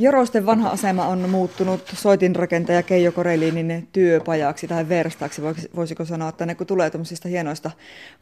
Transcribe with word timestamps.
Jorosten 0.00 0.46
vanha 0.46 0.70
asema 0.70 1.06
on 1.06 1.28
muuttunut 1.30 1.80
soitinrakentaja 1.94 2.82
Keijo 2.82 3.12
Korelinin 3.12 3.88
työpajaksi 3.92 4.68
tai 4.68 4.88
verstaksi. 4.88 5.42
Voisiko 5.76 6.04
sanoa, 6.04 6.28
että 6.28 6.46
ne 6.46 6.54
kun 6.54 6.66
tulee 6.66 6.90
tuommoisista 6.90 7.28
hienoista 7.28 7.70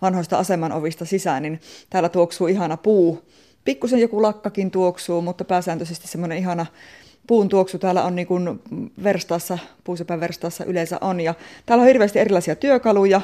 vanhoista 0.03 0.39
aseman 0.39 0.73
ovista 0.73 1.05
sisään, 1.05 1.43
niin 1.43 1.61
täällä 1.91 2.09
tuoksuu 2.09 2.47
ihana 2.47 2.77
puu. 2.77 3.23
Pikkusen 3.65 4.01
joku 4.01 4.23
lakkakin 4.23 4.71
tuoksuu, 4.71 5.23
mutta 5.23 5.45
pääsääntöisesti 5.45 6.09
semmoinen 6.09 6.39
ihana 6.39 6.67
puun 7.27 7.49
tuoksu 7.49 7.79
täällä 7.79 8.05
on 8.05 8.17
niin 8.17 8.27
kuin 8.27 8.61
verstaassa, 9.05 9.59
puusepän 9.85 10.21
verstaassa 10.21 10.65
yleensä 10.65 10.99
on. 11.01 11.21
Ja 11.21 11.35
täällä 11.67 11.83
on 11.83 11.89
hirveästi 11.89 12.19
erilaisia 12.19 12.57
työkaluja, 12.57 13.21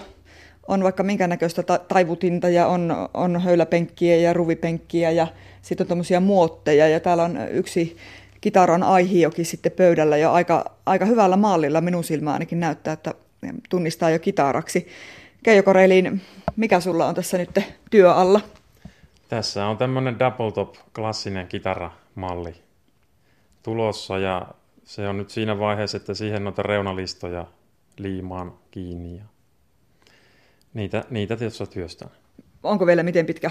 on 0.68 0.82
vaikka 0.82 1.02
minkä 1.02 1.26
näköistä 1.26 1.62
ta- 1.62 1.78
taivutinta 1.78 2.48
ja 2.48 2.66
on, 2.66 3.08
on 3.14 3.40
höyläpenkkiä 3.40 4.16
ja 4.16 4.32
ruvipenkkiä 4.32 5.10
ja 5.10 5.26
sitten 5.62 5.84
on 5.84 5.88
tuommoisia 5.88 6.20
muotteja 6.20 6.88
ja 6.88 7.00
täällä 7.00 7.24
on 7.24 7.38
yksi 7.50 7.96
kitaran 8.42 8.82
aihiokin 8.82 9.46
sitten 9.46 9.72
pöydällä 9.72 10.16
jo 10.16 10.32
aika, 10.32 10.64
aika 10.86 11.04
hyvällä 11.04 11.36
mallilla 11.36 11.80
minun 11.80 12.04
silmään 12.04 12.34
ainakin 12.34 12.60
näyttää, 12.60 12.92
että 12.92 13.14
tunnistaa 13.70 14.10
jo 14.10 14.18
kitaraksi. 14.18 14.88
Keijo 15.42 15.62
Korelin, 15.62 16.22
mikä 16.56 16.80
sulla 16.80 17.06
on 17.06 17.14
tässä 17.14 17.38
nyt 17.38 17.50
työ 17.90 18.14
alla? 18.14 18.40
Tässä 19.28 19.66
on 19.66 19.78
tämmöinen 19.78 20.18
double 20.18 20.52
top 20.52 20.74
klassinen 20.94 21.46
kitaramalli 21.46 22.54
tulossa 23.62 24.18
ja 24.18 24.46
se 24.84 25.08
on 25.08 25.16
nyt 25.16 25.30
siinä 25.30 25.58
vaiheessa, 25.58 25.96
että 25.96 26.14
siihen 26.14 26.44
noita 26.44 26.62
reunalistoja 26.62 27.46
liimaan 27.98 28.52
kiinni 28.70 29.16
ja 29.16 29.24
niitä, 30.74 31.04
niitä 31.10 31.36
tietysti 31.36 31.66
työstän. 31.66 32.10
Onko 32.62 32.86
vielä 32.86 33.02
miten 33.02 33.26
pitkä 33.26 33.50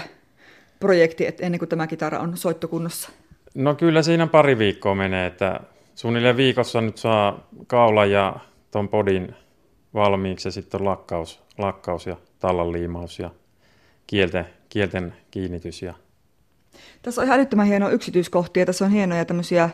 projekti 0.80 1.26
että 1.26 1.46
ennen 1.46 1.58
kuin 1.58 1.68
tämä 1.68 1.86
kitara 1.86 2.18
on 2.18 2.36
soittokunnossa? 2.36 3.10
No 3.54 3.74
kyllä 3.74 4.02
siinä 4.02 4.26
pari 4.26 4.58
viikkoa 4.58 4.94
menee, 4.94 5.26
että 5.26 5.60
suunnilleen 5.94 6.36
viikossa 6.36 6.80
nyt 6.80 6.98
saa 6.98 7.48
kaula 7.66 8.06
ja 8.06 8.36
ton 8.70 8.88
podin 8.88 9.34
valmiiksi 9.94 10.48
ja 10.48 10.52
sitten 10.52 10.80
on 10.80 10.84
lakkaus, 10.86 11.42
lakkaus 11.58 12.06
ja 12.06 12.16
tallan 12.38 12.72
liimaus 12.72 13.18
ja 13.18 13.30
kielten, 14.06 14.46
kielten 14.68 15.14
kiinnitys. 15.30 15.82
Ja... 15.82 15.94
Tässä 17.02 17.20
on 17.20 17.26
ihan 17.26 17.38
älyttömän 17.38 17.66
hienoa 17.66 17.90
yksityiskohtia, 17.90 18.66
tässä 18.66 18.84
on 18.84 18.90
hienoja 18.90 19.24
tämmöisiä 19.24 19.70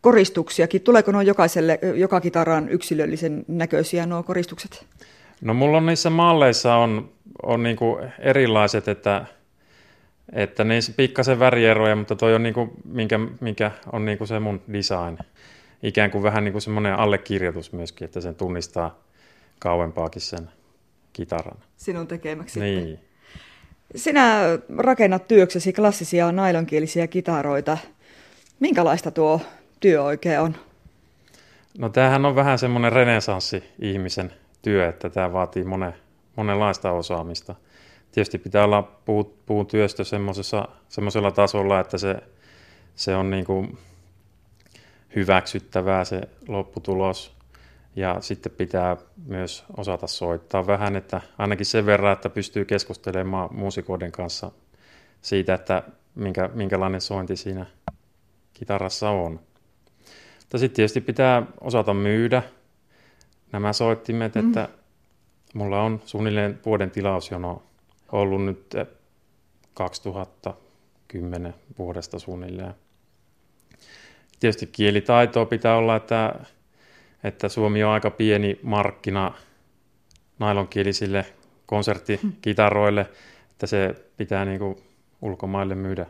koristuksiakin. 0.00 0.82
Tuleeko 0.82 1.12
nuo 1.12 1.22
jokaiselle, 1.22 1.78
joka 1.94 2.20
kitaraan 2.20 2.68
yksilöllisen 2.68 3.44
näköisiä 3.48 4.06
nuo 4.06 4.22
koristukset? 4.22 4.86
No 5.40 5.54
mulla 5.54 5.76
on 5.76 5.86
niissä 5.86 6.10
malleissa 6.10 6.74
on, 6.74 7.12
on 7.42 7.62
niinku 7.62 7.98
erilaiset, 8.18 8.88
että 8.88 9.26
että 10.32 10.64
niissä 10.64 10.92
pikkasen 10.96 11.38
värieroja, 11.38 11.96
mutta 11.96 12.16
toi 12.16 12.34
on 12.34 12.42
niinku, 12.42 12.70
minkä, 12.84 13.20
mikä 13.40 13.70
on 13.92 14.04
niinku 14.04 14.26
se 14.26 14.40
mun 14.40 14.62
design. 14.72 15.18
Ikään 15.82 16.10
kuin 16.10 16.22
vähän 16.22 16.44
niinku 16.44 16.60
semmoinen 16.60 16.94
allekirjoitus 16.94 17.72
myöskin, 17.72 18.04
että 18.04 18.20
sen 18.20 18.34
tunnistaa 18.34 18.98
kauempaakin 19.58 20.22
sen 20.22 20.50
kitaran. 21.12 21.58
Sinun 21.76 22.06
tekemäksi. 22.06 22.60
Niin. 22.60 22.98
Sinä 23.96 24.40
rakennat 24.78 25.28
työksesi 25.28 25.72
klassisia 25.72 26.32
nailonkielisiä 26.32 27.06
kitaroita. 27.06 27.78
Minkälaista 28.60 29.10
tuo 29.10 29.40
työ 29.80 30.02
oikein 30.02 30.40
on? 30.40 30.56
No 31.78 31.88
tämähän 31.88 32.24
on 32.24 32.34
vähän 32.34 32.58
semmoinen 32.58 32.92
renesanssi-ihmisen 32.92 34.32
työ, 34.62 34.88
että 34.88 35.10
tämä 35.10 35.32
vaatii 35.32 35.64
monen, 35.64 35.94
monenlaista 36.36 36.92
osaamista– 36.92 37.54
tietysti 38.12 38.38
pitää 38.38 38.64
olla 38.64 38.82
puu, 38.82 39.38
puun 39.46 39.66
työstö 39.66 40.04
semmoisella 40.88 41.30
tasolla, 41.34 41.80
että 41.80 41.98
se, 41.98 42.16
se 42.94 43.16
on 43.16 43.30
niin 43.30 43.44
kuin 43.44 43.78
hyväksyttävää 45.16 46.04
se 46.04 46.20
lopputulos. 46.48 47.36
Ja 47.96 48.16
sitten 48.20 48.52
pitää 48.52 48.96
myös 49.26 49.64
osata 49.76 50.06
soittaa 50.06 50.66
vähän, 50.66 50.96
että 50.96 51.20
ainakin 51.38 51.66
sen 51.66 51.86
verran, 51.86 52.12
että 52.12 52.28
pystyy 52.28 52.64
keskustelemaan 52.64 53.48
muusikoiden 53.54 54.12
kanssa 54.12 54.50
siitä, 55.22 55.54
että 55.54 55.82
minkä, 56.14 56.50
minkälainen 56.54 57.00
sointi 57.00 57.36
siinä 57.36 57.66
kitarassa 58.54 59.10
on. 59.10 59.40
Mutta 60.38 60.58
sitten 60.58 60.76
tietysti 60.76 61.00
pitää 61.00 61.42
osata 61.60 61.94
myydä 61.94 62.42
nämä 63.52 63.72
soittimet, 63.72 64.34
mm. 64.34 64.46
että 64.46 64.68
mulla 65.54 65.82
on 65.82 66.00
suunnilleen 66.04 66.60
vuoden 66.66 66.90
tilausjono 66.90 67.62
ollut 68.12 68.44
nyt 68.44 68.74
2010 69.74 71.54
vuodesta 71.78 72.18
suunnilleen. 72.18 72.74
Tietysti 74.40 74.66
kielitaitoa 74.66 75.46
pitää 75.46 75.76
olla, 75.76 75.96
että, 75.96 76.34
että 77.24 77.48
Suomi 77.48 77.84
on 77.84 77.90
aika 77.90 78.10
pieni 78.10 78.60
markkina 78.62 79.34
nailonkielisille 80.38 81.26
konserttikitaroille, 81.66 83.06
että 83.50 83.66
se 83.66 83.94
pitää 84.16 84.44
niin 84.44 84.58
kuin 84.58 84.76
ulkomaille 85.22 85.74
myydä, 85.74 86.06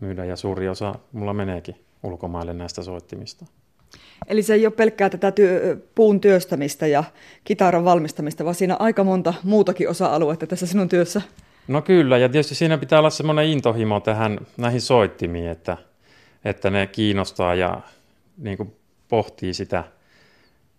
myydä 0.00 0.24
ja 0.24 0.36
suuri 0.36 0.68
osa 0.68 0.94
mulla 1.12 1.34
meneekin 1.34 1.84
ulkomaille 2.02 2.54
näistä 2.54 2.82
soittimista. 2.82 3.46
Eli 4.26 4.42
se 4.42 4.54
ei 4.54 4.66
ole 4.66 4.74
pelkkää 4.74 5.10
tätä 5.10 5.30
työ, 5.30 5.76
puun 5.94 6.20
työstämistä 6.20 6.86
ja 6.86 7.04
kitaran 7.44 7.84
valmistamista, 7.84 8.44
vaan 8.44 8.54
siinä 8.54 8.74
on 8.74 8.80
aika 8.80 9.04
monta 9.04 9.34
muutakin 9.42 9.88
osa-aluetta 9.88 10.46
tässä 10.46 10.66
sinun 10.66 10.88
työssä. 10.88 11.22
No 11.68 11.82
kyllä, 11.82 12.18
ja 12.18 12.28
tietysti 12.28 12.54
siinä 12.54 12.78
pitää 12.78 12.98
olla 12.98 13.10
semmoinen 13.10 13.46
intohimo 13.46 14.00
tähän 14.00 14.38
näihin 14.56 14.80
soittimiin, 14.80 15.48
että, 15.48 15.76
että 16.44 16.70
ne 16.70 16.86
kiinnostaa 16.86 17.54
ja 17.54 17.80
niin 18.38 18.56
kuin 18.56 18.72
pohtii 19.08 19.54
sitä, 19.54 19.84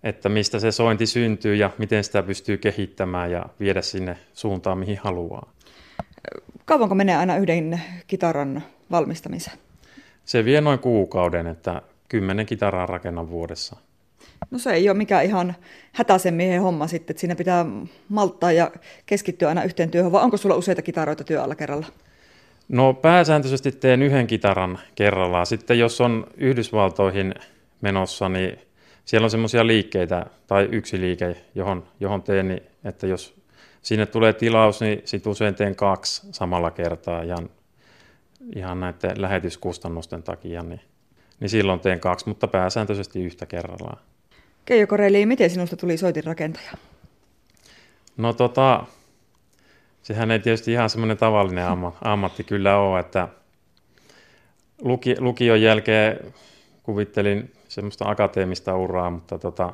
että 0.03 0.29
mistä 0.29 0.59
se 0.59 0.71
sointi 0.71 1.05
syntyy 1.05 1.55
ja 1.55 1.69
miten 1.77 2.03
sitä 2.03 2.23
pystyy 2.23 2.57
kehittämään 2.57 3.31
ja 3.31 3.45
viedä 3.59 3.81
sinne 3.81 4.17
suuntaan, 4.33 4.77
mihin 4.77 4.97
haluaa. 4.97 5.51
Kauanko 6.65 6.95
menee 6.95 7.15
aina 7.15 7.37
yhden 7.37 7.81
kitaran 8.07 8.63
valmistamiseen? 8.91 9.57
Se 10.25 10.45
vie 10.45 10.61
noin 10.61 10.79
kuukauden, 10.79 11.47
että 11.47 11.81
kymmenen 12.09 12.45
kitaraa 12.45 12.85
rakennan 12.85 13.29
vuodessa. 13.29 13.75
No 14.51 14.59
se 14.59 14.71
ei 14.71 14.89
ole 14.89 14.97
mikään 14.97 15.25
ihan 15.25 15.55
hätäisen 15.93 16.33
miehen 16.33 16.61
homma 16.61 16.87
sitten, 16.87 17.13
että 17.13 17.21
siinä 17.21 17.35
pitää 17.35 17.65
malttaa 18.09 18.51
ja 18.51 18.71
keskittyä 19.05 19.49
aina 19.49 19.63
yhteen 19.63 19.91
työhön, 19.91 20.11
vai 20.11 20.23
onko 20.23 20.37
sulla 20.37 20.55
useita 20.55 20.81
kitaroita 20.81 21.23
työalla 21.23 21.55
kerralla? 21.55 21.87
No 22.67 22.93
pääsääntöisesti 22.93 23.71
teen 23.71 24.01
yhden 24.01 24.27
kitaran 24.27 24.79
kerrallaan. 24.95 25.45
Sitten 25.45 25.79
jos 25.79 26.01
on 26.01 26.27
Yhdysvaltoihin 26.37 27.33
menossa, 27.81 28.29
niin 28.29 28.59
siellä 29.05 29.25
on 29.25 29.31
semmoisia 29.31 29.67
liikkeitä 29.67 30.25
tai 30.47 30.69
yksi 30.71 31.01
liike, 31.01 31.35
johon, 31.55 31.87
johon 31.99 32.23
teen, 32.23 32.47
niin 32.47 32.63
että 32.83 33.07
jos 33.07 33.41
sinne 33.81 34.05
tulee 34.05 34.33
tilaus, 34.33 34.81
niin 34.81 35.01
sitten 35.05 35.31
usein 35.31 35.55
teen 35.55 35.75
kaksi 35.75 36.27
samalla 36.31 36.71
kertaa 36.71 37.23
ihan, 37.23 37.49
ihan 38.55 38.79
näiden 38.79 39.21
lähetyskustannusten 39.21 40.23
takia, 40.23 40.63
niin 40.63 40.81
niin 41.39 41.49
silloin 41.49 41.79
teen 41.79 41.99
kaksi, 41.99 42.27
mutta 42.27 42.47
pääsääntöisesti 42.47 43.23
yhtä 43.23 43.45
kerrallaan. 43.45 43.97
Keijo 44.65 44.87
Koreli, 44.87 45.25
miten 45.25 45.49
sinusta 45.49 45.77
tuli 45.77 45.97
soitinrakentaja? 45.97 46.71
No 48.17 48.33
tota, 48.33 48.83
sehän 50.01 50.31
ei 50.31 50.39
tietysti 50.39 50.71
ihan 50.71 50.89
semmoinen 50.89 51.17
tavallinen 51.17 51.65
ammatti 52.01 52.43
kyllä 52.43 52.77
ole, 52.77 52.99
että 52.99 53.27
luki, 54.81 55.15
lukion 55.19 55.61
jälkeen 55.61 56.33
kuvittelin 56.83 57.53
semmoista 57.67 58.09
akateemista 58.09 58.75
uraa, 58.75 59.09
mutta 59.09 59.37
tota, 59.37 59.73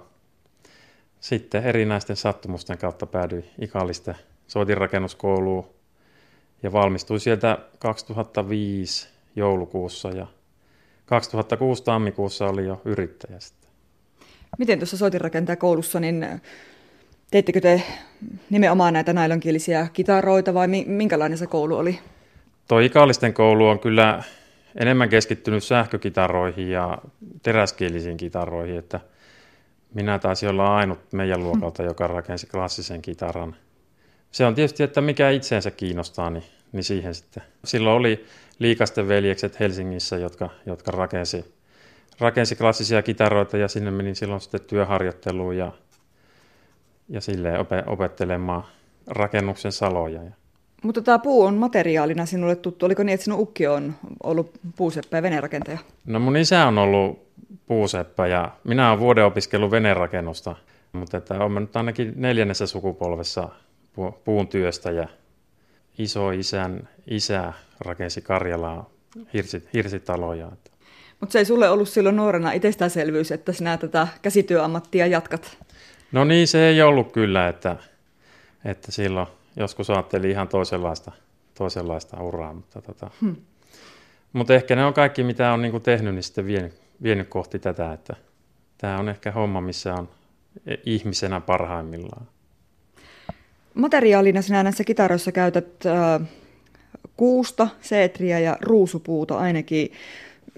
sitten 1.19 1.63
erinäisten 1.63 2.15
sattumusten 2.15 2.77
kautta 2.77 3.05
päädyin 3.05 3.45
ikallisten 3.61 4.15
soitinrakennuskouluun 4.47 5.69
ja 6.63 6.71
valmistuin 6.71 7.19
sieltä 7.19 7.57
2005 7.79 9.07
joulukuussa 9.35 10.09
ja 10.09 10.27
2006 11.05 11.83
tammikuussa 11.83 12.47
oli 12.47 12.65
jo 12.65 12.81
yrittäjä 12.85 13.39
sitten. 13.39 13.69
Miten 14.57 14.79
tuossa 14.79 14.97
soitinrakentajakoulussa, 14.97 15.99
niin 15.99 16.25
teittekö 17.31 17.61
te 17.61 17.83
nimenomaan 18.49 18.93
näitä 18.93 19.13
nailonkielisiä 19.13 19.87
kitaroita 19.93 20.53
vai 20.53 20.67
minkälainen 20.85 21.37
se 21.37 21.47
koulu 21.47 21.75
oli? 21.75 21.99
Tuo 22.67 22.79
ikallisten 22.79 23.33
koulu 23.33 23.67
on 23.67 23.79
kyllä 23.79 24.23
enemmän 24.75 25.09
keskittynyt 25.09 25.63
sähkökitaroihin 25.63 26.71
ja 26.71 26.97
teräskielisiin 27.43 28.17
kitaroihin, 28.17 28.77
että 28.77 28.99
minä 29.93 30.19
taisin 30.19 30.49
olla 30.49 30.77
ainut 30.77 30.99
meidän 31.11 31.43
luokalta, 31.43 31.83
joka 31.83 32.07
rakensi 32.07 32.47
klassisen 32.47 33.01
kitaran. 33.01 33.55
Se 34.31 34.45
on 34.45 34.55
tietysti, 34.55 34.83
että 34.83 35.01
mikä 35.01 35.29
itseensä 35.29 35.71
kiinnostaa, 35.71 36.29
niin, 36.29 36.43
niin 36.71 36.83
siihen 36.83 37.15
sitten. 37.15 37.43
Silloin 37.65 37.97
oli 37.97 38.25
liikasten 38.59 39.07
veljekset 39.07 39.59
Helsingissä, 39.59 40.17
jotka, 40.17 40.49
jotka 40.65 40.91
rakensi, 40.91 41.53
rakensi 42.19 42.55
klassisia 42.55 43.01
kitaroita 43.01 43.57
ja 43.57 43.67
sinne 43.67 43.91
menin 43.91 44.15
silloin 44.15 44.41
sitten 44.41 44.61
työharjoitteluun 44.61 45.57
ja, 45.57 45.71
ja 47.09 47.21
silleen 47.21 47.65
opettelemaan 47.87 48.63
rakennuksen 49.07 49.71
saloja. 49.71 50.21
Mutta 50.83 51.01
tämä 51.01 51.19
puu 51.19 51.43
on 51.43 51.55
materiaalina 51.55 52.25
sinulle 52.25 52.55
tuttu. 52.55 52.85
Oliko 52.85 53.03
niin, 53.03 53.13
että 53.13 53.23
sinun 53.23 53.39
ukki 53.39 53.67
on 53.67 53.93
ollut 54.23 54.51
puuseppä 54.75 55.17
ja 55.17 55.23
venerakentaja? 55.23 55.77
No 56.05 56.19
mun 56.19 56.37
isä 56.37 56.65
on 56.65 56.77
ollut 56.77 57.27
puuseppä 57.65 58.27
ja 58.27 58.51
minä 58.63 58.89
olen 58.89 58.99
vuoden 58.99 59.25
opiskellut 59.25 59.71
venerakennusta. 59.71 60.55
Mutta 60.93 61.17
että 61.17 61.39
olen 61.39 61.55
nyt 61.61 61.75
ainakin 61.75 62.13
neljännessä 62.15 62.67
sukupolvessa 62.67 63.49
puun 64.25 64.47
työstä 64.47 64.91
ja 64.91 65.07
iso 65.97 66.31
isän 66.31 66.89
isä 67.07 67.53
rakensi 67.79 68.21
Karjalaa 68.21 68.89
hirsit, 69.33 69.69
hirsitaloja. 69.73 70.51
Mutta 71.19 71.33
se 71.33 71.39
ei 71.39 71.45
sulle 71.45 71.69
ollut 71.69 71.89
silloin 71.89 72.15
nuorena 72.15 72.51
itsestäänselvyys, 72.51 73.31
että 73.31 73.53
sinä 73.53 73.77
tätä 73.77 74.07
käsityöammattia 74.21 75.07
jatkat? 75.07 75.57
No 76.11 76.23
niin, 76.23 76.47
se 76.47 76.67
ei 76.67 76.81
ollut 76.81 77.11
kyllä, 77.11 77.47
että, 77.47 77.75
että 78.65 78.91
silloin 78.91 79.27
joskus 79.55 79.89
ajattelin 79.89 80.31
ihan 80.31 80.47
toisenlaista, 80.47 81.11
toisenlaista 81.57 82.23
uraa, 82.23 82.53
mutta, 82.53 82.81
tota, 82.81 83.11
hmm. 83.21 83.35
mutta 84.33 84.53
ehkä 84.53 84.75
ne 84.75 84.85
on 84.85 84.93
kaikki, 84.93 85.23
mitä 85.23 85.53
on 85.53 85.61
niin 85.61 85.81
tehnyt, 85.81 86.15
niin 86.15 86.23
sitten 86.23 86.45
vienyt, 86.45 86.73
vienyt 87.03 87.27
kohti 87.29 87.59
tätä, 87.59 87.93
että 87.93 88.15
tämä 88.77 88.99
on 88.99 89.09
ehkä 89.09 89.31
homma, 89.31 89.61
missä 89.61 89.93
on 89.93 90.09
ihmisenä 90.85 91.41
parhaimmillaan. 91.41 92.27
Materiaalina 93.75 94.41
sinä 94.41 94.63
näissä 94.63 94.83
kitaroissa 94.83 95.31
käytät 95.31 95.85
äh, 95.85 96.27
kuusta, 97.17 97.67
seetriä 97.81 98.39
ja 98.39 98.57
ruusupuuta 98.61 99.37
ainakin. 99.37 99.91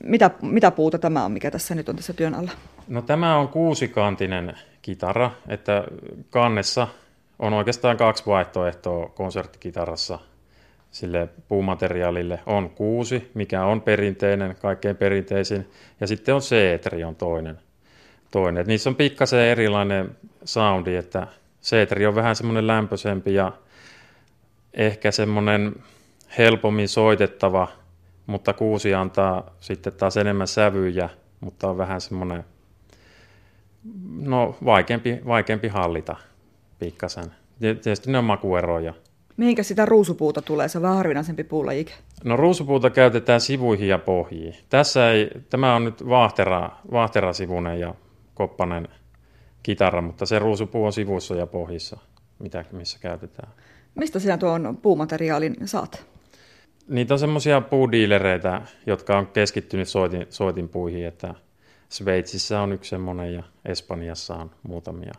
Mitä, 0.04 0.32
mitä 0.42 0.72
puuta 0.72 0.98
tämä 0.98 1.26
on, 1.26 1.32
mikä 1.32 1.52
tässä 1.52 1.76
nyt 1.76 1.90
on 1.90 1.96
tässä 1.96 2.14
työn 2.14 2.36
alla? 2.36 2.52
No 2.88 3.02
tämä 3.02 3.38
on 3.38 3.48
kuusikantinen 3.48 4.54
kitara, 4.82 5.32
että 5.48 5.84
kannessa 6.30 6.88
on 7.40 7.54
oikeastaan 7.54 7.98
kaksi 7.98 8.24
vaihtoehtoa 8.26 9.10
konserttikitarassa 9.10 10.20
sille 10.92 11.30
puumateriaalille. 11.48 12.40
On 12.46 12.70
kuusi, 12.70 13.32
mikä 13.34 13.66
on 13.66 13.82
perinteinen, 13.82 14.56
kaikkein 14.62 14.96
perinteisin, 14.96 15.68
ja 16.02 16.08
sitten 16.08 16.36
on 16.36 16.42
seetri 16.42 17.04
on 17.04 17.16
toinen. 17.16 17.60
toinen. 18.32 18.62
Et 18.62 18.68
niissä 18.68 18.90
on 18.90 18.96
pikkasen 18.96 19.40
erilainen 19.40 20.18
soundi, 20.46 20.96
että 20.96 21.28
seetri 21.62 22.06
on 22.06 22.16
vähän 22.16 22.36
semmoinen 22.36 22.68
lämpöisempi 22.68 23.34
ja 23.34 23.52
ehkä 24.74 25.12
semmoinen 25.12 25.76
helpommin 26.38 26.90
soitettava, 26.90 27.68
mutta 28.26 28.54
kuusi 28.54 28.94
antaa 28.94 29.56
sitten 29.60 29.94
taas 29.94 30.18
enemmän 30.18 30.48
sävyjä, 30.48 31.10
mutta 31.40 31.70
on 31.70 31.78
vähän 31.78 32.02
semmoinen 32.02 32.44
no, 34.20 34.58
vaikeampi, 34.66 35.22
vaikeampi 35.28 35.68
hallita 35.68 36.16
pikkasen. 36.80 37.32
Tietysti 37.60 38.12
ne 38.12 38.18
on 38.18 38.24
makueroja. 38.24 38.94
Mihinkä 39.38 39.64
sitä 39.64 39.86
ruusupuuta 39.86 40.42
tulee? 40.42 40.68
Se 40.68 40.78
on 40.78 40.82
vähän 40.82 40.98
harvinaisempi 40.98 41.44
puulajike. 41.44 41.94
No 42.24 42.38
ruusupuuta 42.38 42.90
käytetään 42.90 43.42
sivuihin 43.42 43.88
ja 43.88 44.00
pohjiin. 44.00 44.56
Tässä 44.70 45.12
ei, 45.12 45.30
tämä 45.50 45.76
on 45.76 45.86
nyt 45.86 46.10
vaahtera, 46.10 46.70
vaahterasivunen 46.92 47.80
ja 47.80 47.96
koppanen 48.34 48.88
kitara, 49.64 50.02
mutta 50.02 50.26
se 50.26 50.40
ruusupuu 50.40 50.86
on 50.86 50.94
sivuissa 50.94 51.36
ja 51.36 51.48
pohjissa, 51.48 51.98
mitä, 52.40 52.66
missä 52.72 53.00
käytetään. 53.02 53.52
Mistä 53.96 54.20
sinä 54.20 54.38
tuon 54.38 54.78
puumateriaalin 54.82 55.56
saat? 55.66 56.06
Niitä 56.88 57.14
on 57.14 57.20
semmoisia 57.20 57.62
puudiilereitä, 57.62 58.62
jotka 58.86 59.18
on 59.18 59.28
keskittynyt 59.28 59.88
soitin, 59.88 60.26
soitinpuihin, 60.30 61.06
että 61.06 61.34
Sveitsissä 61.90 62.62
on 62.62 62.74
yksi 62.74 62.90
semmoinen 62.90 63.34
ja 63.34 63.44
Espanjassa 63.66 64.36
on 64.36 64.52
muutamia. 64.64 65.14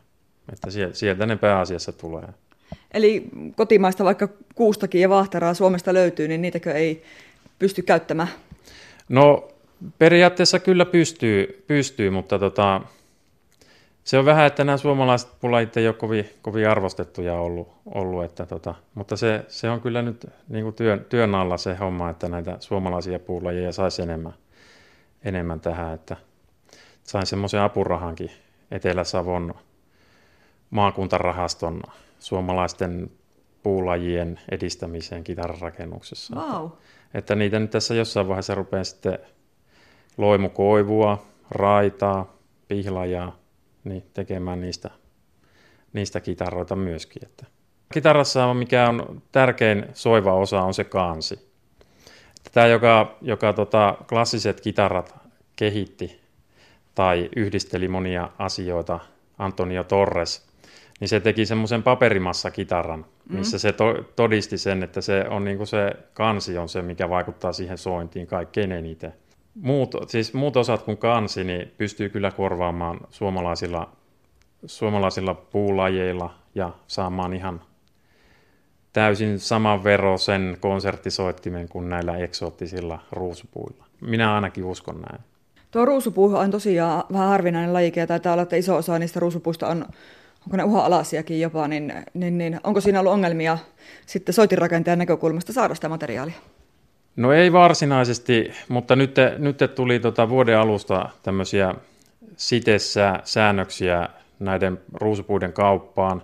Että 0.53 0.69
sieltä 0.93 1.27
ne 1.27 1.37
pääasiassa 1.37 1.93
tulee. 1.93 2.29
Eli 2.95 3.25
kotimaista 3.57 4.05
vaikka 4.05 4.29
kuustakin 4.55 5.01
ja 5.01 5.09
vahteraa 5.09 5.55
Suomesta 5.55 5.95
löytyy, 5.95 6.29
niin 6.29 6.43
niitäkö 6.43 6.73
ei 6.73 7.03
pysty 7.59 7.83
käyttämään? 7.83 8.29
No 9.09 9.49
periaatteessa 9.99 10.59
kyllä 10.59 10.85
pystyy, 10.85 11.65
pystyy 11.67 12.11
mutta 12.11 12.39
tota, 12.39 12.81
se 14.09 14.19
on 14.19 14.25
vähän, 14.25 14.47
että 14.47 14.65
nämä 14.65 14.77
suomalaiset 14.77 15.41
pulajit 15.41 15.77
ei 15.77 15.87
ole 15.87 15.95
kovin, 15.95 16.31
kovin 16.43 16.69
arvostettuja 16.69 17.35
ollut, 17.35 17.69
ollut 17.95 18.25
että 18.25 18.47
tota, 18.47 18.75
mutta 18.95 19.17
se, 19.17 19.45
se, 19.49 19.71
on 19.71 19.81
kyllä 19.81 20.03
nyt 20.03 20.27
niin 20.49 20.65
kuin 20.65 20.75
työn, 20.75 21.07
työn 21.09 21.35
alla 21.35 21.57
se 21.57 21.75
homma, 21.75 22.11
että 22.11 22.29
näitä 22.29 22.57
suomalaisia 22.61 23.19
puulajia 23.19 23.73
saisi 23.73 24.03
enemmän, 24.03 24.35
enemmän 25.25 25.61
tähän, 25.61 25.95
että 25.95 26.17
sain 27.03 27.27
semmoisen 27.27 27.61
apurahankin 27.61 28.31
Etelä-Savon 28.71 29.55
maakuntarahaston 30.71 31.83
suomalaisten 32.19 33.11
puulajien 33.63 34.41
edistämiseen 34.51 35.25
kitararakennuksessa. 35.25 36.37
Wow. 36.37 36.71
Että 37.15 37.35
niitä 37.35 37.59
nyt 37.59 37.71
tässä 37.71 37.95
jossain 37.95 38.29
vaiheessa 38.29 38.55
rupeaa 38.55 38.85
sitten 38.85 39.19
loimukoivua, 40.17 41.27
raitaa, 41.51 42.37
pihlajaa, 42.69 43.38
niin 43.89 44.03
tekemään 44.15 44.61
niistä, 44.61 44.91
niistä 45.93 46.21
kitaroita 46.21 46.77
myöskin. 46.77 47.25
Että. 47.25 47.47
Kitarassa 47.93 48.55
mikä 48.55 48.89
on 48.89 49.23
tärkein 49.33 49.87
soiva 49.95 50.35
osa 50.35 50.63
on 50.63 50.75
se 50.75 50.85
kansi. 50.85 51.49
Tämä, 52.53 52.67
joka, 52.67 53.17
joka 53.23 53.53
tota, 53.53 53.97
klassiset 54.09 54.61
kitarat 54.61 55.15
kehitti 55.57 56.21
tai 56.95 57.29
yhdisteli 57.37 57.89
monia 57.89 58.31
asioita, 58.39 59.01
Antonio 59.39 59.85
Torres, 59.85 60.49
niin 61.01 61.09
se 61.09 61.21
teki 61.21 61.47
semmoisen 61.47 61.83
paperimassa 61.83 62.51
kitaran, 62.51 63.07
missä 63.29 63.57
mm. 63.57 63.61
se 63.61 63.73
to- 63.73 64.05
todisti 64.17 64.59
sen, 64.59 64.83
että 64.83 65.01
se 65.01 65.25
on 65.31 65.45
niin 65.45 65.57
kuin 65.57 65.67
se 65.67 65.93
kansi 66.15 66.59
on 66.59 66.69
se, 66.69 66.83
mikä 66.83 67.09
vaikuttaa 67.09 67.53
siihen 67.53 67.79
sointiin 67.79 68.27
kaikkein 68.27 68.73
eniten 68.73 69.15
muut, 69.63 69.95
siis 70.07 70.35
muut 70.35 70.57
osat 70.57 70.83
kuin 70.83 70.97
kansi 70.97 71.45
niin 71.45 71.73
pystyy 71.79 72.09
kyllä 72.09 72.31
korvaamaan 72.31 73.01
suomalaisilla, 73.11 73.91
suomalaisilla 74.67 75.35
puulajeilla 75.35 76.35
ja 76.55 76.71
saamaan 76.87 77.35
ihan 77.35 77.61
täysin 78.93 79.39
saman 79.39 79.85
verosen 79.85 80.57
konserttisoittimen 80.61 81.69
kuin 81.69 81.89
näillä 81.89 82.17
eksoottisilla 82.17 82.99
ruusupuilla. 83.13 83.85
Minä 84.01 84.35
ainakin 84.35 84.65
uskon 84.65 85.01
näin. 85.01 85.25
Tuo 85.71 85.85
ruusupuu 85.85 86.37
on 86.37 86.51
tosiaan 86.51 87.05
vähän 87.13 87.29
harvinainen 87.29 87.73
lajike 87.73 88.01
ja 88.01 88.07
taitaa 88.07 88.33
olla, 88.33 88.43
että 88.43 88.57
iso 88.57 88.77
osa 88.77 88.99
niistä 88.99 89.21
ruusupuista 89.21 89.69
on, 89.69 89.87
onko 90.47 90.57
ne 90.57 90.65
uhanalaisiakin 90.65 91.41
jopa, 91.41 91.69
niin, 91.69 91.93
niin, 92.15 92.39
niin 92.39 92.61
onko 92.65 92.81
siinä 92.81 93.01
ollut 93.01 93.13
ongelmia 93.13 93.59
sitten 94.07 94.35
soitinrakentajan 94.35 94.99
näkökulmasta 94.99 95.53
saada 95.53 95.75
sitä 95.75 95.89
materiaalia? 95.89 96.35
No 97.19 97.33
ei 97.33 97.53
varsinaisesti, 97.53 98.51
mutta 98.69 98.97
nyt, 98.97 99.17
nyt 99.39 99.59
tuli 99.75 100.01
tota 100.01 100.29
vuoden 100.29 100.59
alusta 100.59 101.09
tämmöisiä 101.23 101.75
sitessä 102.37 103.21
säännöksiä 103.25 104.09
näiden 104.39 104.81
ruusupuiden 104.95 105.53
kauppaan, 105.53 106.23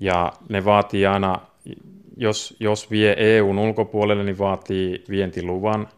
ja 0.00 0.32
ne 0.48 0.64
vaatii 0.64 1.06
aina, 1.06 1.40
jos, 2.16 2.56
jos 2.60 2.90
vie 2.90 3.14
EUn 3.18 3.58
ulkopuolelle, 3.58 4.24
niin 4.24 4.38
vaatii 4.38 5.04
vientiluvan 5.10 5.88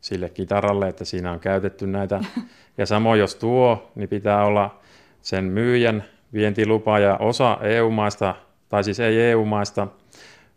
sille 0.00 0.28
kitaralle, 0.28 0.88
että 0.88 1.04
siinä 1.04 1.32
on 1.32 1.40
käytetty 1.40 1.86
näitä. 1.86 2.20
Ja 2.78 2.86
samoin 2.86 3.20
jos 3.20 3.34
tuo, 3.34 3.90
niin 3.94 4.08
pitää 4.08 4.44
olla 4.44 4.80
sen 5.22 5.44
myyjän 5.44 6.04
vientilupa 6.32 6.98
ja 6.98 7.16
osa 7.16 7.58
EU-maista, 7.62 8.34
tai 8.68 8.84
siis 8.84 9.00
ei 9.00 9.20
EU-maista, 9.20 9.88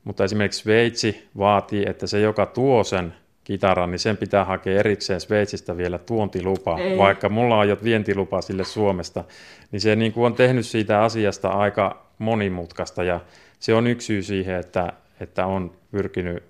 mutta 0.08 0.24
esimerkiksi 0.24 0.62
Sveitsi 0.62 1.28
vaatii, 1.38 1.86
että 1.90 2.08
se, 2.08 2.20
joka 2.20 2.46
tuo 2.46 2.84
sen 2.84 3.14
kitaran, 3.44 3.92
niin 3.92 4.00
sen 4.00 4.18
pitää 4.18 4.46
hakea 4.46 4.80
erikseen 4.80 5.22
Sveitsistä 5.22 5.78
vielä 5.78 5.98
tuontilupa, 5.98 6.80
Ei. 6.80 6.98
vaikka 6.98 7.30
mulla 7.30 7.60
on 7.60 7.70
jo 7.70 7.78
vientilupa 7.84 8.42
sille 8.42 8.64
Suomesta, 8.64 9.24
niin 9.72 9.82
se 9.82 9.96
niin 9.96 10.14
kuin 10.14 10.26
on 10.26 10.34
tehnyt 10.34 10.66
siitä 10.66 11.04
asiasta 11.04 11.50
aika 11.50 12.06
monimutkaista. 12.18 13.04
Ja 13.04 13.20
se 13.60 13.74
on 13.74 13.88
yksi 13.88 14.06
syy 14.06 14.24
siihen, 14.24 14.56
että, 14.56 14.94
että 15.20 15.46
on 15.46 15.72
pyrkinyt 15.92 16.44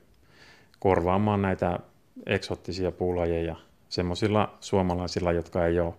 korvaamaan 0.79 1.41
näitä 1.41 1.79
eksottisia 2.25 2.91
puulajeja 2.91 3.55
semmoisilla 3.89 4.57
suomalaisilla, 4.59 5.31
jotka 5.31 5.65
ei 5.65 5.79
ole 5.79 5.93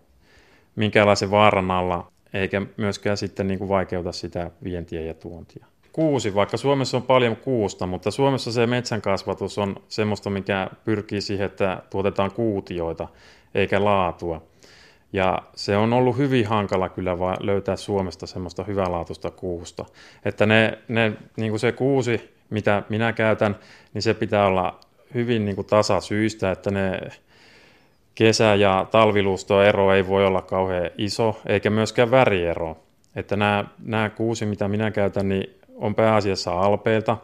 minkäänlaisen 0.77 1.31
vaaran 1.31 1.71
alla, 1.71 2.12
eikä 2.33 2.62
myöskään 2.77 3.17
sitten 3.17 3.49
niin 3.49 3.59
kuin 3.59 3.69
vaikeuta 3.69 4.12
sitä 4.12 4.50
vientiä 4.65 5.00
ja 5.00 5.15
tuontia 5.15 5.67
kuusi, 5.99 6.35
vaikka 6.35 6.57
Suomessa 6.57 6.97
on 6.97 7.02
paljon 7.02 7.37
kuusta, 7.37 7.87
mutta 7.87 8.11
Suomessa 8.11 8.52
se 8.52 8.67
metsän 8.67 9.02
kasvatus 9.02 9.59
on 9.59 9.76
semmoista, 9.88 10.31
mikä 10.31 10.71
pyrkii 10.85 11.21
siihen, 11.21 11.47
että 11.47 11.83
tuotetaan 11.90 12.31
kuutioita 12.33 13.09
eikä 13.55 13.85
laatua. 13.85 14.43
Ja 15.12 15.43
se 15.55 15.76
on 15.76 15.93
ollut 15.93 16.17
hyvin 16.17 16.47
hankala 16.47 16.88
kyllä 16.88 17.17
löytää 17.40 17.76
Suomesta 17.76 18.26
semmoista 18.26 18.64
hyvälaatuista 18.64 19.31
kuusta. 19.31 19.85
Että 20.25 20.47
ne, 20.47 20.78
ne 20.88 21.12
niin 21.37 21.50
kuin 21.50 21.61
se 21.61 21.73
kuusi, 21.73 22.35
mitä 22.50 22.83
minä 22.88 23.12
käytän, 23.12 23.57
niin 23.95 24.02
se 24.02 24.14
pitää 24.14 24.47
olla 24.47 24.81
hyvin 25.14 25.45
niin 25.45 25.55
kuin 25.55 25.67
tasasyistä, 25.67 26.50
että 26.50 26.71
ne 26.71 27.00
kesä- 28.14 28.55
ja 28.55 28.87
talviluustoero 28.90 29.95
ei 29.95 30.07
voi 30.07 30.26
olla 30.26 30.43
kauhean 30.43 30.90
iso, 30.99 31.40
eikä 31.47 31.71
myöskään 31.71 32.11
väriero. 32.11 32.76
Että 33.17 33.37
nämä, 33.37 33.64
nämä 33.85 34.11
kuusi, 34.11 34.47
mitä 34.47 34.69
minä 34.69 34.90
käytän, 34.90 35.28
niin 35.28 35.58
on 35.78 35.94
pääasiassa 35.94 36.61
alpeilta, 36.61 37.16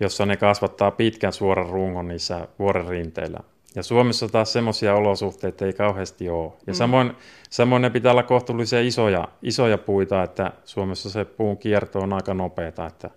jossa 0.00 0.26
ne 0.26 0.36
kasvattaa 0.36 0.90
pitkän 0.90 1.32
suoran 1.32 1.70
rungon 1.70 2.08
niissä 2.08 2.48
vuoren 2.58 2.88
rinteillä. 2.88 3.40
Ja 3.74 3.82
Suomessa 3.82 4.28
taas 4.28 4.52
semmoisia 4.52 4.94
olosuhteita 4.94 5.66
ei 5.66 5.72
kauheasti 5.72 6.28
ole. 6.28 6.52
Ja 6.66 6.72
mm. 6.72 6.76
samoin, 6.76 7.12
samoin 7.50 7.82
ne 7.82 7.90
pitää 7.90 8.12
olla 8.12 8.22
kohtuullisen 8.22 8.86
isoja, 8.86 9.28
isoja 9.42 9.78
puita, 9.78 10.22
että 10.22 10.52
Suomessa 10.64 11.10
se 11.10 11.24
puun 11.24 11.56
kierto 11.56 11.98
on 11.98 12.12
aika 12.12 12.34
nopeata. 12.34 12.86
Että, 12.86 13.10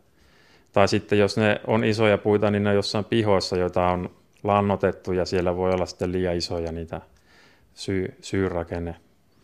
tai 0.73 0.87
sitten 0.87 1.19
jos 1.19 1.37
ne 1.37 1.61
on 1.67 1.83
isoja 1.83 2.17
puita, 2.17 2.51
niin 2.51 2.63
ne 2.63 2.69
on 2.69 2.75
jossain 2.75 3.05
pihoissa, 3.05 3.57
joita 3.57 3.87
on 3.87 4.09
lannotettu 4.43 5.11
ja 5.11 5.25
siellä 5.25 5.55
voi 5.55 5.73
olla 5.73 5.85
sitten 5.85 6.11
liian 6.11 6.35
isoja 6.35 6.71
niitä 6.71 7.01
syy, 7.73 8.15
syyrakenne 8.21 8.95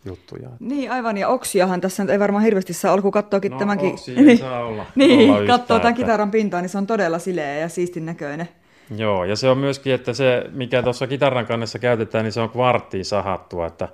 juttuja. 0.04 0.48
Niin 0.60 0.90
aivan, 0.90 1.16
ja 1.16 1.28
oksiahan 1.28 1.80
tässä 1.80 2.02
nyt 2.04 2.10
ei 2.10 2.18
varmaan 2.18 2.44
hirveästi 2.44 2.72
saa 2.72 2.92
olla, 2.92 3.02
kun 3.02 3.12
katsoakin 3.12 3.52
no, 3.52 3.58
tämänkin... 3.58 3.94
niin, 4.16 4.38
saa 4.38 4.64
olla, 4.64 4.86
niin, 4.94 5.30
olla 5.30 5.46
katsoo 5.46 5.78
tämän 5.78 5.94
kitaran 5.94 6.30
pintaa, 6.30 6.60
niin 6.60 6.68
se 6.68 6.78
on 6.78 6.86
todella 6.86 7.18
sileä 7.18 7.54
ja 7.54 7.68
siistin 7.68 8.06
näköinen. 8.06 8.48
Joo, 8.96 9.24
ja 9.24 9.36
se 9.36 9.48
on 9.48 9.58
myöskin, 9.58 9.94
että 9.94 10.12
se, 10.12 10.44
mikä 10.52 10.82
tuossa 10.82 11.06
kitaran 11.06 11.46
kannessa 11.46 11.78
käytetään, 11.78 12.24
niin 12.24 12.32
se 12.32 12.40
on 12.40 12.50
kvarttiin 12.50 13.04
sahattua, 13.04 13.66
että 13.66 13.88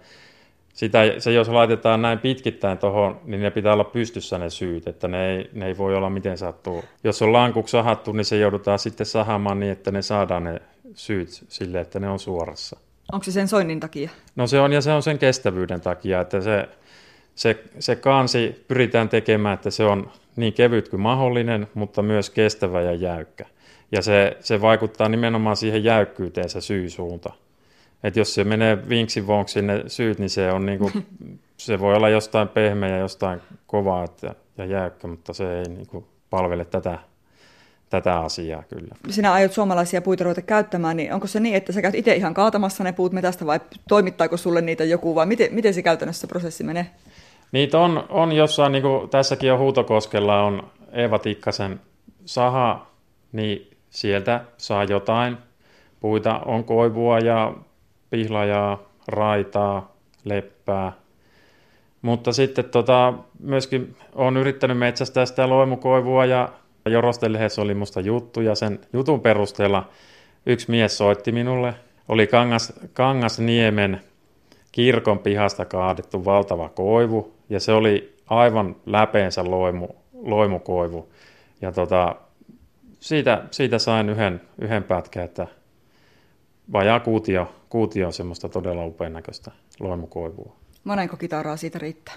sitä, 0.74 0.98
se 1.18 1.32
jos 1.32 1.48
laitetaan 1.48 2.02
näin 2.02 2.18
pitkittäin 2.18 2.78
tuohon, 2.78 3.20
niin 3.24 3.42
ne 3.42 3.50
pitää 3.50 3.72
olla 3.72 3.84
pystyssä 3.84 4.38
ne 4.38 4.50
syyt, 4.50 4.86
että 4.86 5.08
ne 5.08 5.30
ei, 5.30 5.50
ne 5.52 5.66
ei 5.66 5.78
voi 5.78 5.96
olla 5.96 6.10
miten 6.10 6.38
sattuu. 6.38 6.84
Jos 7.04 7.22
on 7.22 7.32
lankuksi 7.32 7.72
sahattu, 7.72 8.12
niin 8.12 8.24
se 8.24 8.36
joudutaan 8.36 8.78
sitten 8.78 9.06
sahamaan 9.06 9.60
niin, 9.60 9.72
että 9.72 9.90
ne 9.90 10.02
saadaan 10.02 10.44
ne 10.44 10.62
syyt 10.94 11.28
sille, 11.48 11.80
että 11.80 12.00
ne 12.00 12.08
on 12.08 12.18
suorassa. 12.18 12.78
Onko 13.12 13.24
se 13.24 13.32
sen 13.32 13.48
soinnin 13.48 13.80
takia? 13.80 14.10
No 14.36 14.46
se 14.46 14.60
on, 14.60 14.72
ja 14.72 14.80
se 14.80 14.92
on 14.92 15.02
sen 15.02 15.18
kestävyyden 15.18 15.80
takia, 15.80 16.20
että 16.20 16.40
se, 16.40 16.68
se, 17.34 17.64
se 17.78 17.96
kansi 17.96 18.64
pyritään 18.68 19.08
tekemään, 19.08 19.54
että 19.54 19.70
se 19.70 19.84
on 19.84 20.10
niin 20.36 20.52
kevyt 20.52 20.88
kuin 20.88 21.00
mahdollinen, 21.00 21.68
mutta 21.74 22.02
myös 22.02 22.30
kestävä 22.30 22.80
ja 22.80 22.94
jäykkä. 22.94 23.46
Ja 23.92 24.02
se, 24.02 24.36
se 24.40 24.60
vaikuttaa 24.60 25.08
nimenomaan 25.08 25.56
siihen 25.56 25.84
jäykkyyteen 25.84 26.48
se 26.48 26.60
syysuunta. 26.60 27.32
Et 28.04 28.16
jos 28.16 28.34
se 28.34 28.44
menee 28.44 28.88
vinksin 28.88 29.26
vonksi 29.26 29.62
ne 29.62 29.82
syyt, 29.86 30.18
niin 30.18 30.30
se, 30.30 30.52
on 30.52 30.66
niinku, 30.66 30.90
se 31.56 31.80
voi 31.80 31.94
olla 31.94 32.08
jostain 32.08 32.48
pehmeä 32.48 32.90
ja 32.90 32.98
jostain 32.98 33.40
kovaa 33.66 34.08
ja 34.58 34.64
jäykkä, 34.64 35.08
mutta 35.08 35.32
se 35.32 35.58
ei 35.58 35.68
niinku 35.68 36.06
palvele 36.30 36.64
tätä, 36.64 36.98
tätä 37.90 38.18
asiaa 38.18 38.62
kyllä. 38.62 38.94
Sinä 39.10 39.32
aiot 39.32 39.52
suomalaisia 39.52 40.02
puita 40.02 40.24
ruveta 40.24 40.42
käyttämään, 40.42 40.96
niin 40.96 41.12
onko 41.12 41.26
se 41.26 41.40
niin, 41.40 41.56
että 41.56 41.72
sä 41.72 41.82
käyt 41.82 41.94
itse 41.94 42.14
ihan 42.14 42.34
kaatamassa 42.34 42.84
ne 42.84 42.92
puut 42.92 43.12
metästä 43.12 43.46
vai 43.46 43.60
toimittaako 43.88 44.36
sulle 44.36 44.60
niitä 44.60 44.84
joku 44.84 45.14
vai 45.14 45.26
miten, 45.26 45.54
miten 45.54 45.74
se 45.74 45.82
käytännössä 45.82 46.26
prosessi 46.26 46.64
menee? 46.64 46.86
Niitä 47.52 47.78
on, 47.78 48.04
on 48.08 48.32
jossain, 48.32 48.72
niin 48.72 48.82
kuin 48.82 49.08
tässäkin 49.08 49.52
on 49.52 49.58
Huutokoskella 49.58 50.42
on 50.42 50.70
Eeva 50.92 51.18
Tikkasen 51.18 51.80
saha, 52.24 52.86
niin 53.32 53.70
sieltä 53.90 54.40
saa 54.56 54.84
jotain 54.84 55.36
puita. 56.00 56.40
On 56.46 56.64
koivua 56.64 57.18
ja 57.18 57.54
pihlajaa, 58.10 58.78
raitaa, 59.08 59.94
leppää. 60.24 60.92
Mutta 62.02 62.32
sitten 62.32 62.64
tota, 62.64 63.14
myöskin 63.40 63.96
olen 64.14 64.36
yrittänyt 64.36 64.78
metsästää 64.78 65.26
sitä 65.26 65.48
loimukoivua 65.48 66.24
ja 66.24 66.48
Jorostelehdessä 66.86 67.62
oli 67.62 67.74
musta 67.74 68.00
juttu 68.00 68.40
ja 68.40 68.54
sen 68.54 68.80
jutun 68.92 69.20
perusteella 69.20 69.88
yksi 70.46 70.70
mies 70.70 70.98
soitti 70.98 71.32
minulle. 71.32 71.74
Oli 72.08 72.26
Kangas, 72.26 72.72
Kangasniemen 72.92 74.00
kirkon 74.72 75.18
pihasta 75.18 75.64
kaadettu 75.64 76.24
valtava 76.24 76.68
koivu 76.68 77.34
ja 77.48 77.60
se 77.60 77.72
oli 77.72 78.16
aivan 78.26 78.76
läpeensä 78.86 79.44
loimu, 79.44 79.88
loimukoivu. 80.12 81.08
Ja 81.62 81.72
tota, 81.72 82.16
siitä, 83.00 83.44
siitä 83.50 83.78
sain 83.78 84.08
yhden, 84.08 84.40
yhden 84.58 84.84
pätkän, 84.84 85.24
että 85.24 85.46
vajaa 86.72 87.00
kuutio, 87.00 87.52
kuutio 87.68 88.06
on 88.06 88.12
semmoista 88.12 88.48
todella 88.48 88.84
upean 88.86 89.12
näköistä 89.12 89.50
loimukoivua. 89.80 90.56
Monenko 90.84 91.16
kitaraa 91.16 91.56
siitä 91.56 91.78
riittää? 91.78 92.14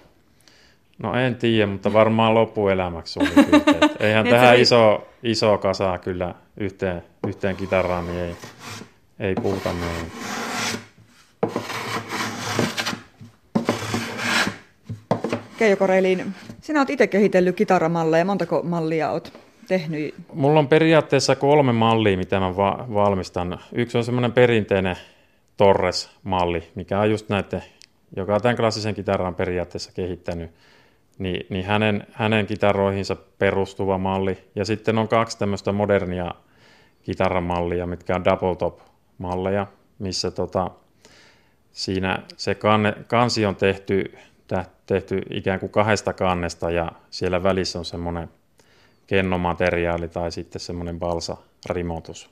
No 1.00 1.14
en 1.14 1.36
tiedä, 1.36 1.68
mutta 1.68 1.94
varmaan 1.94 2.34
loppuelämäksi 2.34 3.20
oli 3.20 3.30
Eihän 4.00 4.24
niin, 4.24 4.36
tähän 4.36 4.60
iso, 4.60 5.08
iso 5.24 5.58
kasaa 5.58 5.98
kyllä 5.98 6.36
yhteen, 6.58 7.04
yhteen 7.28 7.56
kitaraan, 7.56 8.08
niin 8.08 8.20
ei, 8.20 8.36
ei 9.20 9.36
puhuta 9.36 9.70
niin. 9.74 10.12
Keijo 15.58 15.78
Koreiliin, 15.78 16.34
sinä 16.62 16.80
olet 16.80 16.90
itse 16.90 17.08
kehitellyt 17.08 17.56
kitaramalleja. 17.56 18.26
Montako 18.26 18.62
mallia 18.64 19.12
olet 19.12 19.34
tehnyt? 19.68 20.16
Mulla 20.34 20.60
on 20.60 20.68
periaatteessa 20.68 21.36
kolme 21.36 21.74
mallia, 21.74 22.18
mitä 22.18 22.40
mä 22.40 22.56
va- 22.58 22.86
valmistan. 22.94 23.60
Yksi 23.74 23.98
on 23.98 24.04
semmoinen 24.04 24.32
perinteinen 24.32 24.96
Torres-malli, 25.58 26.64
mikä 26.76 27.00
on 27.00 27.12
just 27.12 27.30
näiden, 27.30 27.64
joka 28.16 28.36
on 28.36 28.42
tämän 28.42 28.58
klassisen 28.58 28.96
kitaran 28.96 29.36
periaatteessa 29.36 29.92
kehittänyt, 29.92 30.52
niin, 31.18 31.46
niin 31.50 31.66
hänen, 31.66 32.08
hänen 32.12 32.46
kitaroihinsa 32.46 33.16
perustuva 33.16 33.98
malli. 33.98 34.38
Ja 34.56 34.66
sitten 34.66 34.98
on 34.98 35.08
kaksi 35.08 35.40
tämmöistä 35.40 35.72
modernia 35.72 36.32
kitaramallia, 37.04 37.88
mitkä 37.88 38.16
on 38.16 38.26
double 38.26 38.56
top-malleja, 38.56 39.68
missä 40.00 40.32
tota, 40.32 40.72
siinä 41.72 42.20
se 42.38 42.56
kanne, 42.56 42.94
kansi 43.08 43.46
on 43.46 43.56
tehty, 43.56 44.18
tehty 44.86 45.22
ikään 45.30 45.60
kuin 45.60 45.72
kahdesta 45.72 46.14
kannesta 46.14 46.72
ja 46.72 46.92
siellä 47.10 47.44
välissä 47.44 47.80
on 47.80 47.86
semmoinen 47.86 48.30
kennomateriaali 49.08 50.08
tai 50.08 50.32
sitten 50.32 50.60
semmoinen 50.60 51.00
balsa-rimotus, 51.00 52.30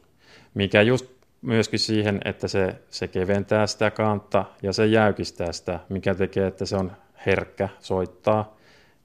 mikä 0.53 0.81
just 0.81 1.05
myöskin 1.41 1.79
siihen, 1.79 2.21
että 2.25 2.47
se, 2.47 2.75
se 2.89 3.07
keventää 3.07 3.67
sitä 3.67 3.91
kantta 3.91 4.45
ja 4.63 4.73
se 4.73 4.85
jäykistää 4.85 5.51
sitä, 5.51 5.79
mikä 5.89 6.15
tekee, 6.15 6.47
että 6.47 6.65
se 6.65 6.75
on 6.75 6.91
herkkä 7.25 7.69
soittaa, 7.79 8.57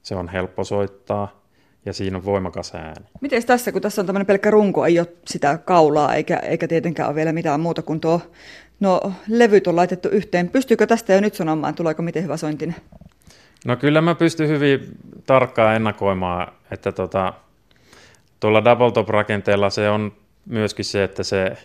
se 0.07 0.15
on 0.15 0.27
helppo 0.27 0.63
soittaa 0.63 1.41
ja 1.85 1.93
siinä 1.93 2.17
on 2.17 2.25
voimakas 2.25 2.75
ääni. 2.75 3.05
Miten 3.21 3.45
tässä, 3.45 3.71
kun 3.71 3.81
tässä 3.81 4.01
on 4.01 4.05
tämmöinen 4.05 4.25
pelkkä 4.25 4.51
runko, 4.51 4.85
ei 4.85 4.99
ole 4.99 5.07
sitä 5.25 5.57
kaulaa 5.57 6.13
eikä, 6.13 6.37
eikä 6.37 6.67
tietenkään 6.67 7.09
ole 7.09 7.15
vielä 7.15 7.33
mitään 7.33 7.59
muuta 7.59 7.81
kuin 7.81 7.99
tuo, 7.99 8.21
no 8.79 9.01
levyt 9.27 9.67
on 9.67 9.75
laitettu 9.75 10.09
yhteen. 10.09 10.49
Pystyykö 10.49 10.87
tästä 10.87 11.13
jo 11.13 11.21
nyt 11.21 11.33
sanomaan, 11.33 11.75
tuleeko 11.75 12.01
miten 12.01 12.23
hyvä 12.23 12.37
sointinen? 12.37 12.75
No 13.65 13.75
kyllä 13.75 14.01
mä 14.01 14.15
pystyn 14.15 14.49
hyvin 14.49 14.79
tarkkaan 15.25 15.75
ennakoimaan, 15.75 16.51
että 16.71 16.91
tota, 16.91 17.33
tuolla 18.39 18.63
double 18.63 18.91
top 18.91 19.09
rakenteella 19.09 19.69
se 19.69 19.89
on 19.89 20.11
myöskin 20.45 20.85
se, 20.85 21.03
että 21.03 21.23
se, 21.23 21.57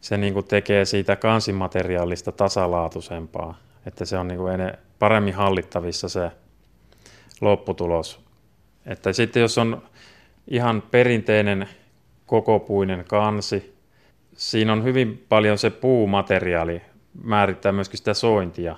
se 0.00 0.16
niin 0.16 0.32
kuin 0.32 0.46
tekee 0.46 0.84
siitä 0.84 1.16
kansimateriaalista 1.16 2.32
tasalaatuisempaa, 2.32 3.58
että 3.86 4.04
se 4.04 4.18
on 4.18 4.28
niin 4.28 4.38
kuin 4.38 4.72
paremmin 4.98 5.34
hallittavissa 5.34 6.08
se 6.08 6.30
lopputulos. 7.40 8.20
Että 8.86 9.12
sitten 9.12 9.40
jos 9.40 9.58
on 9.58 9.82
ihan 10.48 10.82
perinteinen 10.90 11.68
kokopuinen 12.26 13.04
kansi, 13.08 13.76
siinä 14.36 14.72
on 14.72 14.84
hyvin 14.84 15.24
paljon 15.28 15.58
se 15.58 15.70
puumateriaali 15.70 16.82
määrittää 17.22 17.72
myöskin 17.72 17.98
sitä 17.98 18.14
sointia. 18.14 18.76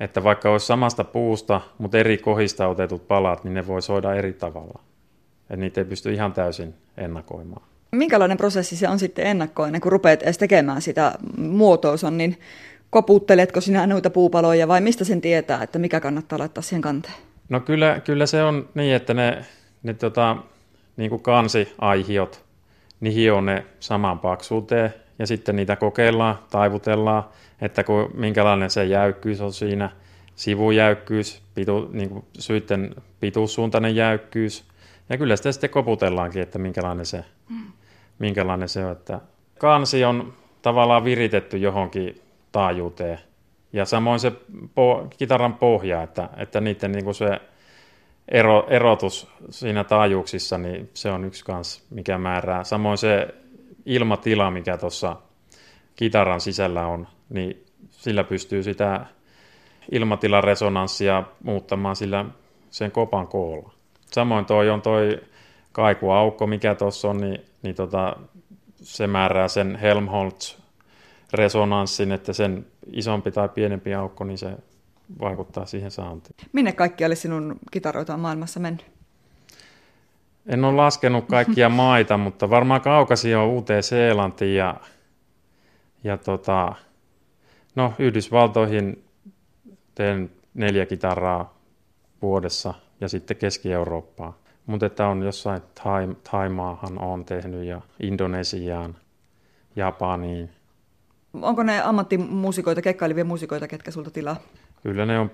Että 0.00 0.24
vaikka 0.24 0.50
olisi 0.50 0.66
samasta 0.66 1.04
puusta, 1.04 1.60
mutta 1.78 1.98
eri 1.98 2.18
kohista 2.18 2.68
otetut 2.68 3.08
palat, 3.08 3.44
niin 3.44 3.54
ne 3.54 3.66
voi 3.66 3.82
soida 3.82 4.14
eri 4.14 4.32
tavalla. 4.32 4.80
Että 5.40 5.56
niitä 5.56 5.80
ei 5.80 5.84
pysty 5.84 6.12
ihan 6.12 6.32
täysin 6.32 6.74
ennakoimaan. 6.96 7.62
Minkälainen 7.92 8.36
prosessi 8.36 8.76
se 8.76 8.88
on 8.88 8.98
sitten 8.98 9.26
ennakkoinen, 9.26 9.80
kun 9.80 9.92
rupeat 9.92 10.22
edes 10.22 10.38
tekemään 10.38 10.82
sitä 10.82 11.12
muotoa, 11.36 12.10
niin 12.10 12.40
koputteletko 12.90 13.60
sinä 13.60 13.86
noita 13.86 14.10
puupaloja 14.10 14.68
vai 14.68 14.80
mistä 14.80 15.04
sen 15.04 15.20
tietää, 15.20 15.62
että 15.62 15.78
mikä 15.78 16.00
kannattaa 16.00 16.38
laittaa 16.38 16.62
siihen 16.62 16.82
kanteen? 16.82 17.14
No 17.54 17.60
kyllä, 17.60 18.00
kyllä 18.00 18.26
se 18.26 18.42
on 18.42 18.68
niin, 18.74 18.94
että 18.94 19.14
ne, 19.14 19.44
ne 19.82 19.94
tota, 19.94 20.36
niin 20.96 21.10
kuin 21.10 21.22
kansiaihiot, 21.22 22.44
niin 23.00 23.14
hio 23.14 23.40
ne 23.40 23.66
saman 23.80 24.18
paksuuteen 24.18 24.94
ja 25.18 25.26
sitten 25.26 25.56
niitä 25.56 25.76
kokeillaan, 25.76 26.38
taivutellaan, 26.50 27.24
että 27.60 27.84
kun, 27.84 28.10
minkälainen 28.14 28.70
se 28.70 28.84
jäykkyys 28.84 29.40
on 29.40 29.52
siinä, 29.52 29.90
sivujäykkyys, 30.34 31.42
pitu, 31.54 31.90
niin 31.92 32.08
kuin 32.08 32.24
syitten 32.38 32.94
pituussuuntainen 33.20 33.96
jäykkyys, 33.96 34.64
ja 35.08 35.18
kyllä 35.18 35.36
sitä 35.36 35.52
sitten 35.52 35.70
koputellaankin, 35.70 36.42
että 36.42 36.58
minkälainen 36.58 37.06
se, 37.06 37.24
minkälainen 38.18 38.68
se 38.68 38.84
on. 38.84 38.92
Että 38.92 39.20
kansi 39.58 40.04
on 40.04 40.32
tavallaan 40.62 41.04
viritetty 41.04 41.56
johonkin 41.56 42.22
taajuuteen. 42.52 43.18
Ja 43.74 43.84
samoin 43.84 44.20
se 44.20 44.32
po, 44.74 45.06
kitaran 45.18 45.54
pohja, 45.54 46.02
että, 46.02 46.28
että 46.36 46.60
niiden 46.60 46.92
niin 46.92 47.04
kuin 47.04 47.14
se 47.14 47.40
ero, 48.28 48.66
erotus 48.68 49.28
siinä 49.50 49.84
taajuuksissa, 49.84 50.58
niin 50.58 50.90
se 50.94 51.10
on 51.10 51.24
yksi 51.24 51.44
kans, 51.44 51.86
mikä 51.90 52.18
määrää. 52.18 52.64
Samoin 52.64 52.98
se 52.98 53.28
ilmatila, 53.86 54.50
mikä 54.50 54.76
tuossa 54.76 55.16
kitaran 55.96 56.40
sisällä 56.40 56.86
on, 56.86 57.08
niin 57.28 57.64
sillä 57.90 58.24
pystyy 58.24 58.62
sitä 58.62 59.06
ilmatilaresonanssia 59.92 61.22
muuttamaan 61.42 61.96
sillä 61.96 62.24
sen 62.70 62.90
kopan 62.90 63.28
koolla. 63.28 63.72
Samoin 64.12 64.44
toi 64.44 64.70
on 64.70 64.82
toi 64.82 65.20
kaikuaukko, 65.72 66.46
mikä 66.46 66.74
tuossa 66.74 67.08
on, 67.08 67.20
niin, 67.20 67.44
niin 67.62 67.74
tota, 67.74 68.16
se 68.74 69.06
määrää 69.06 69.48
sen 69.48 69.76
Helmholtz 69.76 70.63
resonanssin, 71.34 72.12
että 72.12 72.32
sen 72.32 72.66
isompi 72.92 73.30
tai 73.32 73.48
pienempi 73.48 73.94
aukko, 73.94 74.24
niin 74.24 74.38
se 74.38 74.56
vaikuttaa 75.20 75.66
siihen 75.66 75.90
saantiin. 75.90 76.36
Minne 76.52 76.72
kaikkialle 76.72 77.14
sinun 77.14 77.56
kitaroita 77.70 78.14
on 78.14 78.20
maailmassa 78.20 78.60
mennyt? 78.60 78.86
En 80.46 80.64
ole 80.64 80.76
laskenut 80.76 81.24
kaikkia 81.24 81.68
maita, 81.84 82.18
mutta 82.18 82.50
varmaan 82.50 82.80
kaukasi 82.80 83.34
on 83.34 83.48
Uuteen-Seelantiin 83.48 84.56
ja, 84.56 84.74
ja 86.04 86.18
tota, 86.18 86.74
no, 87.74 87.92
Yhdysvaltoihin 87.98 89.04
teen 89.94 90.30
neljä 90.54 90.86
kitaraa 90.86 91.54
vuodessa 92.22 92.74
ja 93.00 93.08
sitten 93.08 93.36
Keski-Eurooppaan. 93.36 94.34
Mutta 94.66 94.86
että 94.86 95.06
on 95.06 95.22
jossain 95.22 95.62
Taimaahan 96.30 96.98
on 96.98 97.24
tehnyt 97.24 97.64
ja 97.64 97.80
Indonesiaan, 98.00 98.96
Japaniin. 99.76 100.50
Onko 101.42 101.62
ne 101.62 101.82
ammattimuusikoita, 101.82 102.82
kekkailivia 102.82 103.24
muusikoita, 103.24 103.68
ketkä 103.68 103.90
sulta 103.90 104.10
tilaa? 104.10 104.36
Kyllä 104.82 105.06
ne 105.06 105.18
on 105.18 105.30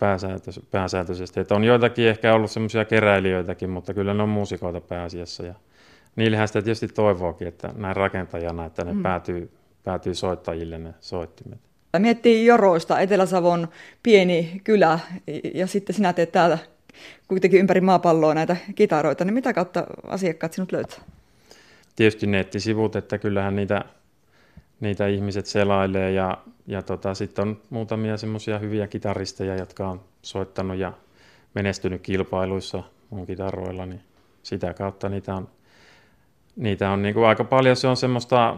pääsääntöisesti. 0.70 1.40
Että 1.40 1.54
on 1.54 1.64
joitakin 1.64 2.08
ehkä 2.08 2.34
ollut 2.34 2.50
semmoisia 2.50 2.84
keräilijöitäkin, 2.84 3.70
mutta 3.70 3.94
kyllä 3.94 4.14
ne 4.14 4.22
on 4.22 4.28
muusikoita 4.28 4.80
pääasiassa. 4.80 5.46
Ja 5.46 5.54
niillähän 6.16 6.48
sitä 6.48 6.62
tietysti 6.62 6.88
toivookin, 6.88 7.48
että 7.48 7.70
näin 7.76 7.96
rakentajana, 7.96 8.64
että 8.64 8.84
ne 8.84 8.92
mm. 8.92 9.02
päätyy, 9.02 9.50
päätyy 9.84 10.14
soittajille 10.14 10.78
ne 10.78 10.94
soittimet. 11.00 11.58
Miettii 11.98 12.46
Joroista, 12.46 13.00
Etelä-Savon 13.00 13.68
pieni 14.02 14.60
kylä, 14.64 14.98
ja 15.54 15.66
sitten 15.66 15.94
sinä 15.94 16.12
teet 16.12 16.32
täällä 16.32 16.58
kuitenkin 17.28 17.60
ympäri 17.60 17.80
maapalloa 17.80 18.34
näitä 18.34 18.56
kitaroita, 18.74 19.24
niin 19.24 19.34
mitä 19.34 19.52
kautta 19.52 19.86
asiakkaat 20.06 20.52
sinut 20.52 20.72
löytää? 20.72 20.98
Tietysti 21.96 22.26
nettisivut, 22.26 22.96
että 22.96 23.18
kyllähän 23.18 23.56
niitä, 23.56 23.84
niitä 24.80 25.06
ihmiset 25.06 25.46
selailee 25.46 26.12
ja, 26.12 26.38
ja 26.66 26.82
tota, 26.82 27.14
sitten 27.14 27.48
on 27.48 27.60
muutamia 27.70 28.16
semmoisia 28.16 28.58
hyviä 28.58 28.86
kitaristeja, 28.86 29.56
jotka 29.56 29.88
on 29.88 30.00
soittanut 30.22 30.76
ja 30.76 30.92
menestynyt 31.54 32.02
kilpailuissa 32.02 32.82
mun 33.10 33.26
kitaroilla, 33.26 33.86
niin 33.86 34.00
sitä 34.42 34.74
kautta 34.74 35.08
niitä 35.08 35.34
on, 35.34 35.48
niitä 36.56 36.90
on 36.90 37.02
niin 37.02 37.14
kuin 37.14 37.26
aika 37.26 37.44
paljon. 37.44 37.76
Se 37.76 37.88
on 37.88 37.96
semmoista 37.96 38.56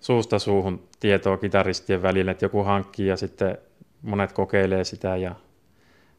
suusta 0.00 0.38
suuhun 0.38 0.88
tietoa 1.00 1.36
kitaristien 1.36 2.02
välillä, 2.02 2.30
että 2.30 2.44
joku 2.44 2.62
hankkii 2.62 3.06
ja 3.06 3.16
sitten 3.16 3.58
monet 4.02 4.32
kokeilee 4.32 4.84
sitä 4.84 5.16
ja 5.16 5.34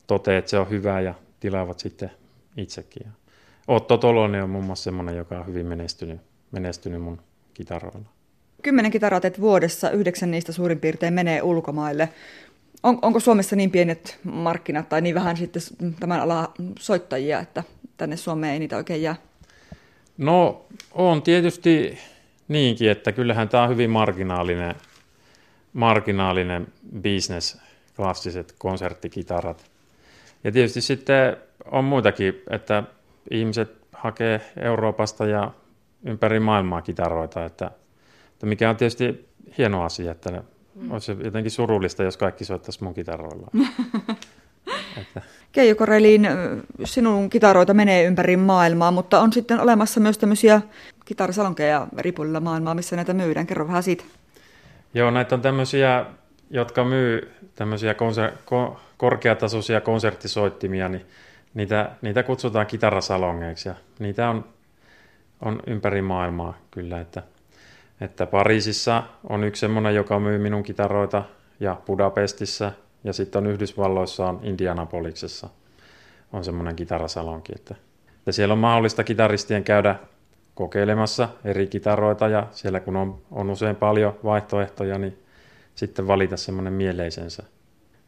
toteaa, 0.08 0.38
että 0.38 0.52
se 0.52 0.60
on 0.60 0.70
hyvä 0.70 1.02
ja 1.02 1.14
tilaavat 1.40 1.80
sitten 1.80 2.12
itsekin. 2.58 3.08
Otto 3.68 3.98
Tolonen 3.98 4.44
on 4.44 4.50
muun 4.50 4.64
muassa 4.64 4.84
semmoinen, 4.84 5.18
joka 5.18 5.40
on 5.40 5.48
hyvin 5.48 5.66
menestynyt, 5.66 6.22
menestynyt 6.52 7.02
mun 7.02 7.22
kitaroilla. 7.54 8.17
Kymmenen 8.64 8.92
kitaraa 8.92 9.20
teet 9.20 9.42
vuodessa, 9.42 9.92
yhdeksän 9.92 10.32
niistä 10.32 10.52
suurin 10.52 10.80
piirtein 10.80 11.14
menee 11.14 11.42
ulkomaille. 11.42 12.10
On, 12.84 13.00
onko 13.02 13.20
Suomessa 13.20 13.56
niin 13.56 13.72
pienet 13.72 14.20
markkinat 14.24 14.90
tai 14.90 15.02
niin 15.02 15.16
vähän 15.16 15.38
sitten 15.38 15.62
tämän 16.00 16.20
ala 16.20 16.54
soittajia, 16.80 17.40
että 17.40 17.64
tänne 17.98 18.18
Suomeen 18.18 18.54
ei 18.54 18.60
niitä 18.60 18.78
oikein 18.78 19.02
jää? 19.02 19.16
No 20.18 20.66
on 20.92 21.22
tietysti 21.22 21.98
niinkin, 22.48 22.92
että 22.92 23.12
kyllähän 23.12 23.50
tämä 23.50 23.64
on 23.64 23.70
hyvin 23.70 23.90
marginaalinen, 23.90 24.76
marginaalinen 25.74 26.68
business, 27.02 27.58
klassiset 27.96 28.56
konserttikitarat. 28.58 29.66
Ja 30.44 30.52
tietysti 30.52 30.82
sitten 30.82 31.38
on 31.72 31.84
muitakin, 31.84 32.42
että 32.50 32.84
ihmiset 33.32 33.78
hakee 33.92 34.42
Euroopasta 34.62 35.26
ja 35.26 35.52
ympäri 36.06 36.40
maailmaa 36.40 36.82
kitaroita, 36.82 37.46
että, 37.46 37.72
että 38.38 38.46
mikä 38.46 38.70
on 38.70 38.76
tietysti 38.78 39.28
hieno 39.58 39.84
asia, 39.84 40.12
että 40.12 40.32
ne, 40.32 40.42
mm. 40.76 40.92
olisi 40.92 41.16
jotenkin 41.24 41.52
surullista, 41.52 42.04
jos 42.04 42.18
kaikki 42.18 42.46
soittaisi 42.46 42.84
mun 42.84 42.94
kitaroilla. 42.94 43.48
että. 45.02 45.22
Keijo 45.52 45.76
Koreliin, 45.76 46.28
sinun 46.84 47.30
kitaroita 47.30 47.74
menee 47.74 48.04
ympäri 48.04 48.38
maailmaa, 48.38 48.92
mutta 48.92 49.20
on 49.20 49.34
sitten 49.34 49.60
olemassa 49.60 50.00
myös 50.00 50.18
tämmöisiä 50.18 50.62
kitarasalonkeja 51.06 51.88
eri 51.98 52.12
puolilla 52.12 52.40
maailmaa, 52.40 52.76
missä 52.76 52.96
näitä 52.96 53.14
myydään. 53.14 53.48
Kerro 53.48 53.68
vähän 53.68 53.84
siitä. 53.84 54.04
Joo, 54.94 55.12
näitä 55.12 55.36
on 55.36 55.42
tämmöisiä, 55.42 56.06
jotka 56.50 56.84
myy 56.84 57.32
tämmöisiä 57.56 57.94
konser- 57.94 58.38
ko- 58.38 58.78
korkeatasoisia 58.98 59.82
konserttisoittimia, 59.82 60.90
niin 60.90 61.06
niitä, 61.54 61.92
niitä 62.02 62.24
kutsutaan 62.24 62.68
kitarasalongeiksi 62.68 63.70
ja 63.70 63.76
niitä 64.00 64.30
on, 64.30 64.46
on 65.42 65.60
ympäri 65.68 66.02
maailmaa 66.02 66.58
kyllä, 66.72 67.00
että, 67.00 67.24
että 68.02 68.26
Pariisissa 68.26 69.04
on 69.30 69.44
yksi 69.44 69.60
semmoinen, 69.60 69.96
joka 69.96 70.20
myy 70.20 70.38
minun 70.38 70.64
kitaroita 70.64 71.24
ja 71.60 71.82
Budapestissa 71.86 72.72
ja 73.04 73.14
sitten 73.14 73.40
on 73.40 73.52
Yhdysvalloissa 73.52 74.26
on 74.26 74.40
Indianapoliksessa 74.44 75.50
on 76.34 76.44
semmoinen 76.44 76.76
kitarasalonki, 76.76 77.54
että, 77.56 77.76
että 78.18 78.32
siellä 78.32 78.54
on 78.54 78.60
mahdollista 78.60 79.04
kitaristien 79.04 79.64
käydä 79.64 79.96
kokeilemassa 80.56 81.30
eri 81.44 81.68
kitaroita 81.68 82.28
ja 82.28 82.48
siellä 82.52 82.80
kun 82.80 82.96
on, 82.96 83.22
on 83.32 83.50
usein 83.50 83.76
paljon 83.76 84.20
vaihtoehtoja, 84.24 84.98
niin 84.98 85.18
sitten 85.76 86.08
valita 86.08 86.38
semmoinen 86.38 86.74
mieleisensä, 86.74 87.44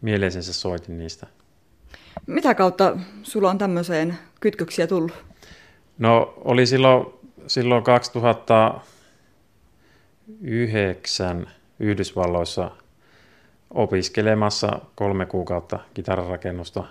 mieleisensä 0.01 0.53
soitin 0.53 0.97
niistä. 0.97 1.27
Mitä 2.27 2.55
kautta 2.55 2.97
sulla 3.23 3.49
on 3.49 3.57
tämmöiseen 3.57 4.17
kytköksiä 4.39 4.87
tullut? 4.87 5.13
No 5.97 6.33
oli 6.37 6.65
silloin, 6.65 7.05
silloin 7.47 7.83
2009 7.83 8.98
Yhdysvalloissa 11.79 12.71
opiskelemassa 13.69 14.79
kolme 14.95 15.25
kuukautta 15.25 15.79
kitararakennusta 15.93 16.83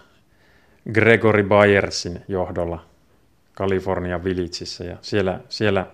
Gregory 0.92 1.42
Bayersin 1.42 2.20
johdolla 2.28 2.84
California 3.56 4.24
Villageissa 4.24 4.84
ja 4.84 4.96
siellä, 5.02 5.40
siellä 5.48 5.86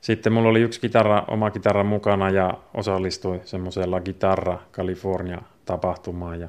sitten 0.00 0.32
mulla 0.32 0.48
oli 0.48 0.60
yksi 0.60 0.80
kitara, 0.80 1.24
oma 1.28 1.50
kitara 1.50 1.84
mukana 1.84 2.30
ja 2.30 2.54
osallistuin 2.74 3.40
semmoisella 3.44 4.00
Gitarra 4.00 4.58
California 4.72 5.42
tapahtumaan. 5.64 6.40
Ja 6.40 6.48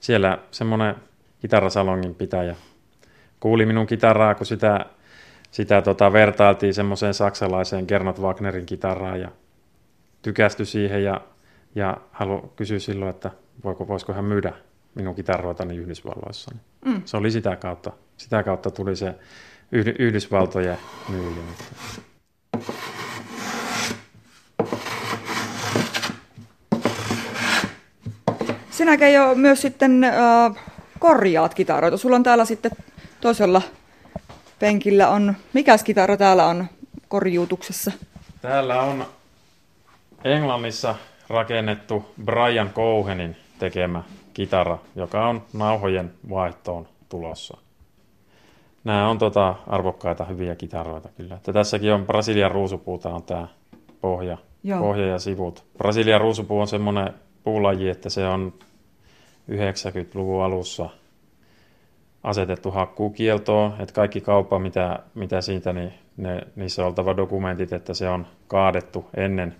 siellä 0.00 0.38
semmoinen 0.50 0.94
kitarasalongin 1.40 2.14
pitäjä 2.14 2.56
kuuli 3.40 3.66
minun 3.66 3.86
kitaraa, 3.86 4.34
kun 4.34 4.46
sitä, 4.46 4.86
sitä 5.50 5.82
tota, 5.82 6.12
vertailtiin 6.12 6.74
semmoiseen 6.74 7.14
saksalaiseen 7.14 7.84
Gernot 7.88 8.20
Wagnerin 8.20 8.66
kitaraan 8.66 9.20
ja 9.20 9.28
tykästyi 10.22 10.66
siihen 10.66 11.04
ja, 11.04 11.20
ja 11.74 11.96
halu 12.12 12.52
kysyä 12.56 12.78
silloin, 12.78 13.10
että 13.10 13.30
voiko, 13.64 13.88
voisiko 13.88 14.12
hän 14.12 14.24
myydä 14.24 14.52
minun 14.94 15.14
kitaroitani 15.14 15.76
Yhdysvalloissa. 15.76 16.54
Mm. 16.84 17.02
Se 17.04 17.16
oli 17.16 17.30
sitä 17.30 17.56
kautta. 17.56 17.92
Sitä 18.16 18.42
kautta 18.42 18.70
tuli 18.70 18.96
se 18.96 19.14
Yhdysvaltojen 19.98 20.78
myyjä. 21.08 21.42
Sinäkin 28.70 29.12
jo 29.12 29.34
myös 29.34 29.62
sitten 29.62 30.04
äh, 30.04 30.56
korjaat 30.98 31.54
kitaroita. 31.54 31.96
Sulla 31.96 32.16
on 32.16 32.22
täällä 32.22 32.44
sitten 32.44 32.70
toisella 33.20 33.62
penkillä 34.58 35.08
on, 35.08 35.34
mikäs 35.52 35.84
kitara 35.84 36.16
täällä 36.16 36.46
on 36.46 36.66
korjuutuksessa? 37.08 37.92
Täällä 38.42 38.82
on 38.82 39.06
Englannissa 40.24 40.94
rakennettu 41.28 42.04
Brian 42.24 42.70
Cohenin 42.70 43.36
tekemä 43.58 44.02
kitara, 44.34 44.78
joka 44.96 45.28
on 45.28 45.42
nauhojen 45.52 46.12
vaihtoon 46.30 46.88
tulossa. 47.08 47.58
Nämä 48.84 49.08
on 49.08 49.18
tota 49.18 49.54
arvokkaita, 49.66 50.24
hyviä 50.24 50.56
kitaroita 50.56 51.08
kyllä. 51.16 51.34
Että 51.34 51.52
tässäkin 51.52 51.92
on 51.92 52.06
Brasilian 52.06 52.50
ruusupuuta 52.50 53.14
on 53.14 53.22
tämä 53.22 53.48
pohja, 54.00 54.38
pohja 54.78 55.06
ja 55.06 55.18
sivut. 55.18 55.64
Brasilian 55.78 56.20
ruusupuu 56.20 56.60
on 56.60 56.68
semmoinen 56.68 57.14
puulaji, 57.44 57.88
että 57.88 58.10
se 58.10 58.26
on 58.26 58.52
90-luvun 59.50 60.44
alussa 60.44 60.88
asetettu 62.22 62.70
hakkuukieltoon, 62.70 63.74
että 63.78 63.94
kaikki 63.94 64.20
kauppa, 64.20 64.58
mitä, 64.58 64.98
mitä 65.14 65.40
siitä, 65.40 65.72
niin 65.72 65.92
ne, 66.16 66.40
niissä 66.56 66.82
on 66.82 66.88
oltava 66.88 67.16
dokumentit, 67.16 67.72
että 67.72 67.94
se 67.94 68.08
on 68.08 68.26
kaadettu 68.48 69.04
ennen 69.16 69.54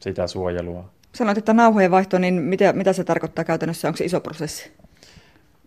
sitä 0.00 0.26
suojelua. 0.26 0.84
Sanoit, 1.14 1.38
että 1.38 1.52
nauhojen 1.52 1.90
vaihto, 1.90 2.18
niin 2.18 2.34
mitä, 2.34 2.72
mitä 2.72 2.92
se 2.92 3.04
tarkoittaa 3.04 3.44
käytännössä? 3.44 3.88
Onko 3.88 3.96
se 3.96 4.04
iso 4.04 4.20
prosessi? 4.20 4.72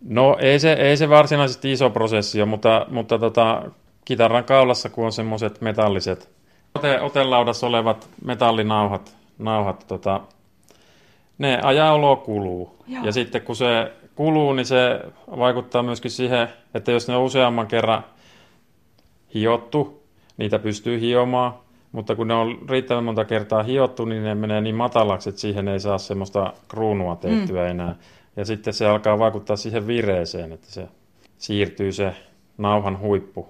No 0.08 0.36
ei 0.40 0.58
se, 0.58 0.72
ei 0.72 0.96
se 0.96 1.08
varsinaisesti 1.08 1.72
iso 1.72 1.90
prosessi 1.90 2.42
ole, 2.42 2.48
mutta, 2.48 2.86
mutta 2.90 3.18
tota, 3.18 3.62
kitaran 4.04 4.44
kaulassa, 4.44 4.88
kun 4.88 5.04
on 5.04 5.12
semmoiset 5.12 5.60
metalliset 5.60 6.30
ote, 6.74 7.00
otelaudassa 7.00 7.66
olevat 7.66 8.08
metallinauhat, 8.24 9.16
nauhat, 9.38 9.84
tota, 9.88 10.20
ne 11.38 11.58
ajaa 11.62 11.92
olo 11.92 12.16
kuluu. 12.16 12.84
Joo. 12.86 13.04
Ja 13.04 13.12
sitten 13.12 13.42
kun 13.42 13.56
se 13.56 13.92
kuluu, 14.14 14.52
niin 14.52 14.66
se 14.66 15.00
vaikuttaa 15.38 15.82
myöskin 15.82 16.10
siihen, 16.10 16.48
että 16.74 16.92
jos 16.92 17.08
ne 17.08 17.16
on 17.16 17.22
useamman 17.22 17.66
kerran 17.66 18.04
hiottu 19.34 20.02
niitä 20.36 20.58
pystyy 20.58 21.00
hiomaan, 21.00 21.54
mutta 21.94 22.16
kun 22.16 22.28
ne 22.28 22.34
on 22.34 22.58
riittävän 22.68 23.04
monta 23.04 23.24
kertaa 23.24 23.62
hiottu, 23.62 24.04
niin 24.04 24.24
ne 24.24 24.34
menee 24.34 24.60
niin 24.60 24.74
matalaksi, 24.74 25.28
että 25.28 25.40
siihen 25.40 25.68
ei 25.68 25.80
saa 25.80 25.98
semmoista 25.98 26.52
kruunua 26.68 27.16
tehtyä 27.16 27.64
mm. 27.64 27.70
enää. 27.70 27.96
Ja 28.36 28.44
sitten 28.44 28.74
se 28.74 28.86
alkaa 28.86 29.18
vaikuttaa 29.18 29.56
siihen 29.56 29.86
vireeseen, 29.86 30.52
että 30.52 30.66
se 30.70 30.88
siirtyy 31.38 31.92
se 31.92 32.14
nauhan 32.58 32.98
huippu, 33.00 33.48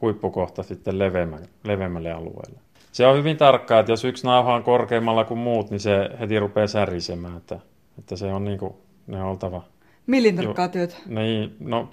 huippukohta 0.00 0.62
sitten 0.62 0.98
leveämmälle, 0.98 1.48
leveämmälle 1.64 2.12
alueelle. 2.12 2.60
Se 2.92 3.06
on 3.06 3.16
hyvin 3.16 3.36
tarkkaa, 3.36 3.80
että 3.80 3.92
jos 3.92 4.04
yksi 4.04 4.26
nauha 4.26 4.54
on 4.54 4.62
korkeammalla 4.62 5.24
kuin 5.24 5.40
muut, 5.40 5.70
niin 5.70 5.80
se 5.80 6.10
heti 6.20 6.38
rupeaa 6.38 6.66
särisemään, 6.66 7.36
että, 7.36 7.58
että 7.98 8.16
se 8.16 8.32
on 8.32 8.44
niin 8.44 8.58
kuin, 8.58 8.74
ne 9.06 9.22
on 9.22 9.30
oltava 9.30 9.62
Millin 10.06 10.36
tarkkaa 10.36 10.68
työtä? 10.68 10.96
Niin, 11.06 11.56
no 11.60 11.90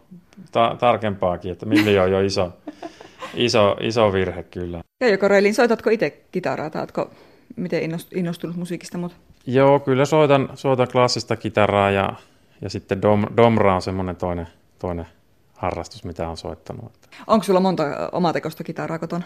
ta- 0.52 0.76
tarkempaakin, 0.80 1.52
että 1.52 1.66
milli 1.66 2.00
on 2.00 2.12
jo 2.12 2.22
iso, 2.22 2.52
iso, 3.34 3.78
iso 3.80 4.14
virhe 4.14 4.44
kyllä. 4.44 4.82
Ja 5.00 5.08
joko 5.08 5.28
Reilin, 5.28 5.56
soitatko 5.56 5.90
itse 5.90 6.10
kitaraa 6.32 6.70
tai 6.70 6.82
oletko 6.82 7.12
miten 7.56 7.82
innostunut 8.16 8.56
musiikista? 8.56 8.98
Mutta... 8.98 9.18
Joo, 9.48 9.80
kyllä 9.80 10.06
soitan, 10.06 10.50
soitan 10.56 10.88
klassista 10.92 11.36
kitaraa 11.36 11.92
ja, 11.92 12.14
ja 12.62 12.70
sitten 12.70 13.02
dom, 13.02 13.26
domra 13.38 13.76
on 13.76 13.82
semmoinen 13.82 14.16
toinen, 14.16 14.48
toinen 14.80 15.06
harrastus, 15.54 16.04
mitä 16.04 16.30
on 16.30 16.38
soittanut. 16.38 16.92
Onko 17.28 17.44
sulla 17.44 17.60
monta 17.60 17.84
omatekosta 18.12 18.64
kitaraa 18.64 19.00
kotona? 19.00 19.26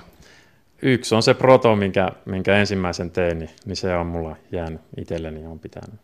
Yksi 0.81 1.15
on 1.15 1.23
se 1.23 1.33
proto, 1.33 1.75
minkä, 1.75 2.09
minkä 2.25 2.55
ensimmäisen 2.55 3.11
tein, 3.11 3.39
niin, 3.39 3.49
niin 3.65 3.75
se 3.75 3.95
on 3.95 4.07
mulla 4.07 4.35
jäänyt 4.51 4.81
itselleni 4.97 5.45
on 5.45 5.59
pitänyt. 5.59 5.99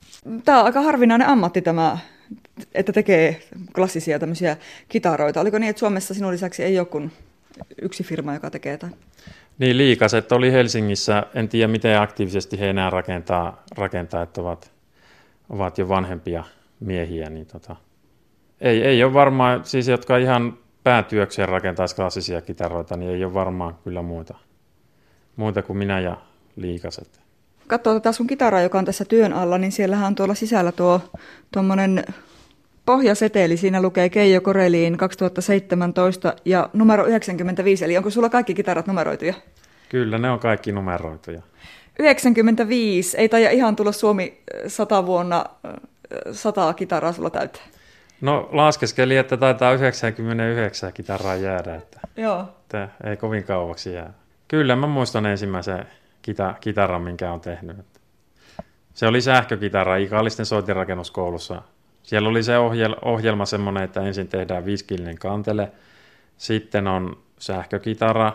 Tämä 0.45 0.59
on 0.59 0.65
aika 0.65 0.81
harvinainen 0.81 1.27
ammatti 1.27 1.61
tämä, 1.61 1.97
että 2.73 2.91
tekee 2.91 3.41
klassisia 3.75 4.19
tämmöisiä 4.19 4.57
kitaroita. 4.89 5.41
Oliko 5.41 5.57
niin, 5.57 5.69
että 5.69 5.79
Suomessa 5.79 6.13
sinun 6.13 6.31
lisäksi 6.31 6.63
ei 6.63 6.79
ole 6.79 6.87
kuin 6.87 7.11
yksi 7.81 8.03
firma, 8.03 8.33
joka 8.33 8.49
tekee 8.49 8.77
tämän? 8.77 8.95
Niin, 9.59 9.77
liikaset 9.77 10.31
oli 10.31 10.51
Helsingissä. 10.51 11.23
En 11.35 11.49
tiedä, 11.49 11.67
miten 11.67 12.01
aktiivisesti 12.01 12.59
he 12.59 12.69
enää 12.69 12.89
rakentaa, 12.89 13.63
rakentaa 13.75 14.23
että 14.23 14.41
ovat, 14.41 14.71
ovat 15.49 15.77
jo 15.77 15.89
vanhempia 15.89 16.43
miehiä. 16.79 17.29
Niin 17.29 17.45
tota, 17.45 17.75
ei, 18.61 18.83
ei 18.83 19.03
ole 19.03 19.13
varmaan, 19.13 19.65
siis 19.65 19.87
jotka 19.87 20.17
ihan 20.17 20.57
päätyökseen 20.83 21.49
rakentaisi 21.49 21.95
klassisia 21.95 22.41
kitaroita, 22.41 22.97
niin 22.97 23.11
ei 23.11 23.25
ole 23.25 23.33
varmaan 23.33 23.75
kyllä 23.83 24.01
muita, 24.01 24.37
muita 25.35 25.61
kuin 25.61 25.77
minä 25.77 25.99
ja 25.99 26.17
liikaset. 26.55 27.21
Katso 27.67 27.93
tätä 27.93 28.11
sun 28.11 28.27
kitaraa, 28.27 28.61
joka 28.61 28.79
on 28.79 28.85
tässä 28.85 29.05
työn 29.05 29.33
alla, 29.33 29.57
niin 29.57 29.71
siellähän 29.71 30.07
on 30.07 30.15
tuolla 30.15 30.35
sisällä 30.35 30.71
tuo 30.71 31.01
tuommoinen 31.53 32.05
pohjaseteli. 32.87 33.57
Siinä 33.57 33.81
lukee 33.81 34.09
Keijo 34.09 34.41
Koreliin 34.41 34.97
2017 34.97 36.33
ja 36.45 36.69
numero 36.73 37.05
95. 37.05 37.85
Eli 37.85 37.97
onko 37.97 38.09
sulla 38.09 38.29
kaikki 38.29 38.53
kitarat 38.53 38.87
numeroituja? 38.87 39.33
Kyllä, 39.89 40.17
ne 40.17 40.29
on 40.31 40.39
kaikki 40.39 40.71
numeroituja. 40.71 41.41
95. 41.99 43.17
Ei 43.17 43.29
taida 43.29 43.49
ihan 43.49 43.75
tulla 43.75 43.91
Suomi 43.91 44.41
100 44.67 45.05
vuonna 45.05 45.45
100 46.31 46.73
kitaraa 46.73 47.13
sulla 47.13 47.29
täyttää. 47.29 47.63
No 48.21 48.49
laskeskeli, 48.51 49.17
että 49.17 49.37
taitaa 49.37 49.73
99 49.73 50.93
kitaraa 50.93 51.35
jäädä, 51.35 51.75
että, 51.75 51.99
Joo. 52.17 52.41
että 52.61 52.89
ei 53.03 53.17
kovin 53.17 53.43
kauaksi 53.43 53.93
jää. 53.93 54.13
Kyllä 54.47 54.75
mä 54.75 54.87
muistan 54.87 55.25
ensimmäisen 55.25 55.85
kita- 56.21 56.55
kitaran, 56.61 57.01
minkä 57.01 57.31
on 57.31 57.41
tehnyt. 57.41 57.77
Se 58.93 59.07
oli 59.07 59.21
sähkökitara 59.21 59.97
Ikallisten 59.97 60.45
soitirakennuskoulussa. 60.45 61.61
Siellä 62.07 62.29
oli 62.29 62.43
se 62.43 62.57
ohjel- 62.57 62.99
ohjelma 63.01 63.45
semmoinen, 63.45 63.83
että 63.83 64.01
ensin 64.01 64.27
tehdään 64.27 64.65
viiskillinen 64.65 65.17
kantele, 65.17 65.71
sitten 66.37 66.87
on 66.87 67.17
sähkökitara, 67.39 68.33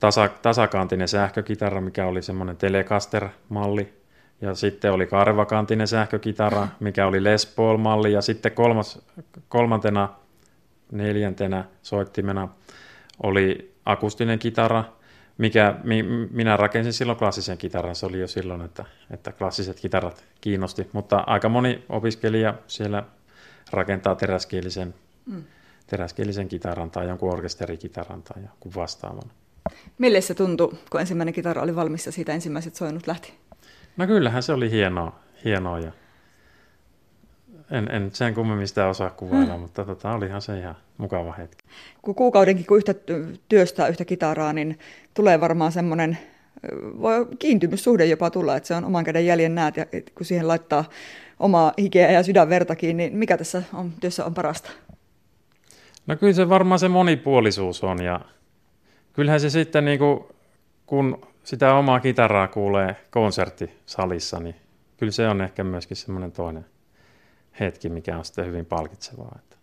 tasa- 0.00 0.28
tasakantinen 0.42 1.08
sähkökitara, 1.08 1.80
mikä 1.80 2.06
oli 2.06 2.22
semmoinen 2.22 2.56
Telecaster-malli, 2.56 3.92
ja 4.40 4.54
sitten 4.54 4.92
oli 4.92 5.06
karvakantinen 5.06 5.88
sähkökitara, 5.88 6.68
mikä 6.80 7.06
oli 7.06 7.24
Les 7.24 7.46
Paul-malli. 7.46 8.12
Ja 8.12 8.22
sitten 8.22 8.52
kolmas, 8.52 9.06
kolmantena, 9.48 10.08
neljäntenä 10.92 11.64
soittimena 11.82 12.48
oli 13.22 13.74
akustinen 13.84 14.38
kitara, 14.38 14.84
mikä 15.38 15.74
mi, 15.84 16.02
minä 16.30 16.56
rakensin 16.56 16.92
silloin 16.92 17.18
klassisen 17.18 17.58
kitaran. 17.58 17.94
Se 17.94 18.06
oli 18.06 18.20
jo 18.20 18.28
silloin, 18.28 18.60
että, 18.60 18.84
että 19.10 19.32
klassiset 19.32 19.80
kitarat 19.80 20.24
kiinnosti. 20.40 20.88
Mutta 20.92 21.16
aika 21.26 21.48
moni 21.48 21.84
opiskelija 21.88 22.54
siellä 22.66 23.02
rakentaa 23.70 24.14
teräskielisen, 24.14 24.94
mm. 25.26 25.44
teräskielisen 25.86 26.48
kitaran 26.48 26.90
tai 26.90 27.08
jonkun 27.08 27.32
orkesterikitaran 27.32 28.22
tai 28.22 28.42
jonkun 28.42 28.72
vastaavan. 28.76 29.30
Mille 29.98 30.20
se 30.20 30.34
tuntui, 30.34 30.72
kun 30.90 31.00
ensimmäinen 31.00 31.34
kitara 31.34 31.62
oli 31.62 31.76
valmis 31.76 32.06
ja 32.06 32.12
siitä 32.12 32.32
ensimmäiset 32.32 32.74
soinut 32.74 33.06
lähti? 33.06 33.34
No 33.96 34.06
kyllähän 34.06 34.42
se 34.42 34.52
oli 34.52 34.70
hienoa, 34.70 35.20
hienoa 35.44 35.78
ja 35.78 35.92
en, 37.72 37.90
en 37.90 38.10
sen 38.12 38.34
kummemmin 38.34 38.68
sitä 38.68 38.86
osaa 38.86 39.10
kuvailla, 39.10 39.52
hmm. 39.52 39.60
mutta 39.60 39.84
tota, 39.84 40.12
olihan 40.12 40.42
se 40.42 40.58
ihan 40.58 40.76
mukava 40.98 41.32
hetki. 41.32 41.64
Kun 42.02 42.14
kuukaudenkin 42.14 42.66
kun 42.66 42.76
yhtä 42.76 42.94
työstää 43.48 43.88
yhtä 43.88 44.04
kitaraa, 44.04 44.52
niin 44.52 44.78
tulee 45.14 45.40
varmaan 45.40 45.72
semmoinen, 45.72 46.18
voi 47.00 47.26
kiintymyssuhde 47.38 48.06
jopa 48.06 48.30
tulla, 48.30 48.56
että 48.56 48.66
se 48.66 48.74
on 48.74 48.84
oman 48.84 49.04
käden 49.04 49.26
jäljen 49.26 49.54
näet 49.54 49.76
ja 49.76 49.86
kun 50.14 50.26
siihen 50.26 50.48
laittaa 50.48 50.84
omaa 51.40 51.72
hikeä 51.78 52.10
ja 52.10 52.22
sydänvertakin, 52.22 52.96
niin 52.96 53.16
mikä 53.16 53.36
tässä 53.36 53.62
on, 53.74 53.92
työssä 54.00 54.24
on 54.24 54.34
parasta? 54.34 54.70
No 56.06 56.16
kyllä 56.16 56.32
se 56.32 56.48
varmaan 56.48 56.78
se 56.78 56.88
monipuolisuus 56.88 57.84
on 57.84 58.04
ja 58.04 58.20
kyllähän 59.12 59.40
se 59.40 59.50
sitten 59.50 59.84
niin 59.84 59.98
kuin, 59.98 60.20
kun 60.86 61.26
sitä 61.44 61.74
omaa 61.74 62.00
kitaraa 62.00 62.48
kuulee 62.48 62.96
konserttisalissa, 63.10 64.40
niin 64.40 64.54
kyllä 64.96 65.12
se 65.12 65.28
on 65.28 65.40
ehkä 65.40 65.64
myöskin 65.64 65.96
semmoinen 65.96 66.32
toinen 66.32 66.66
hetki, 67.60 67.88
mikä 67.88 68.18
on 68.18 68.24
sitten 68.24 68.46
hyvin 68.46 68.66
palkitsevaa. 68.66 69.38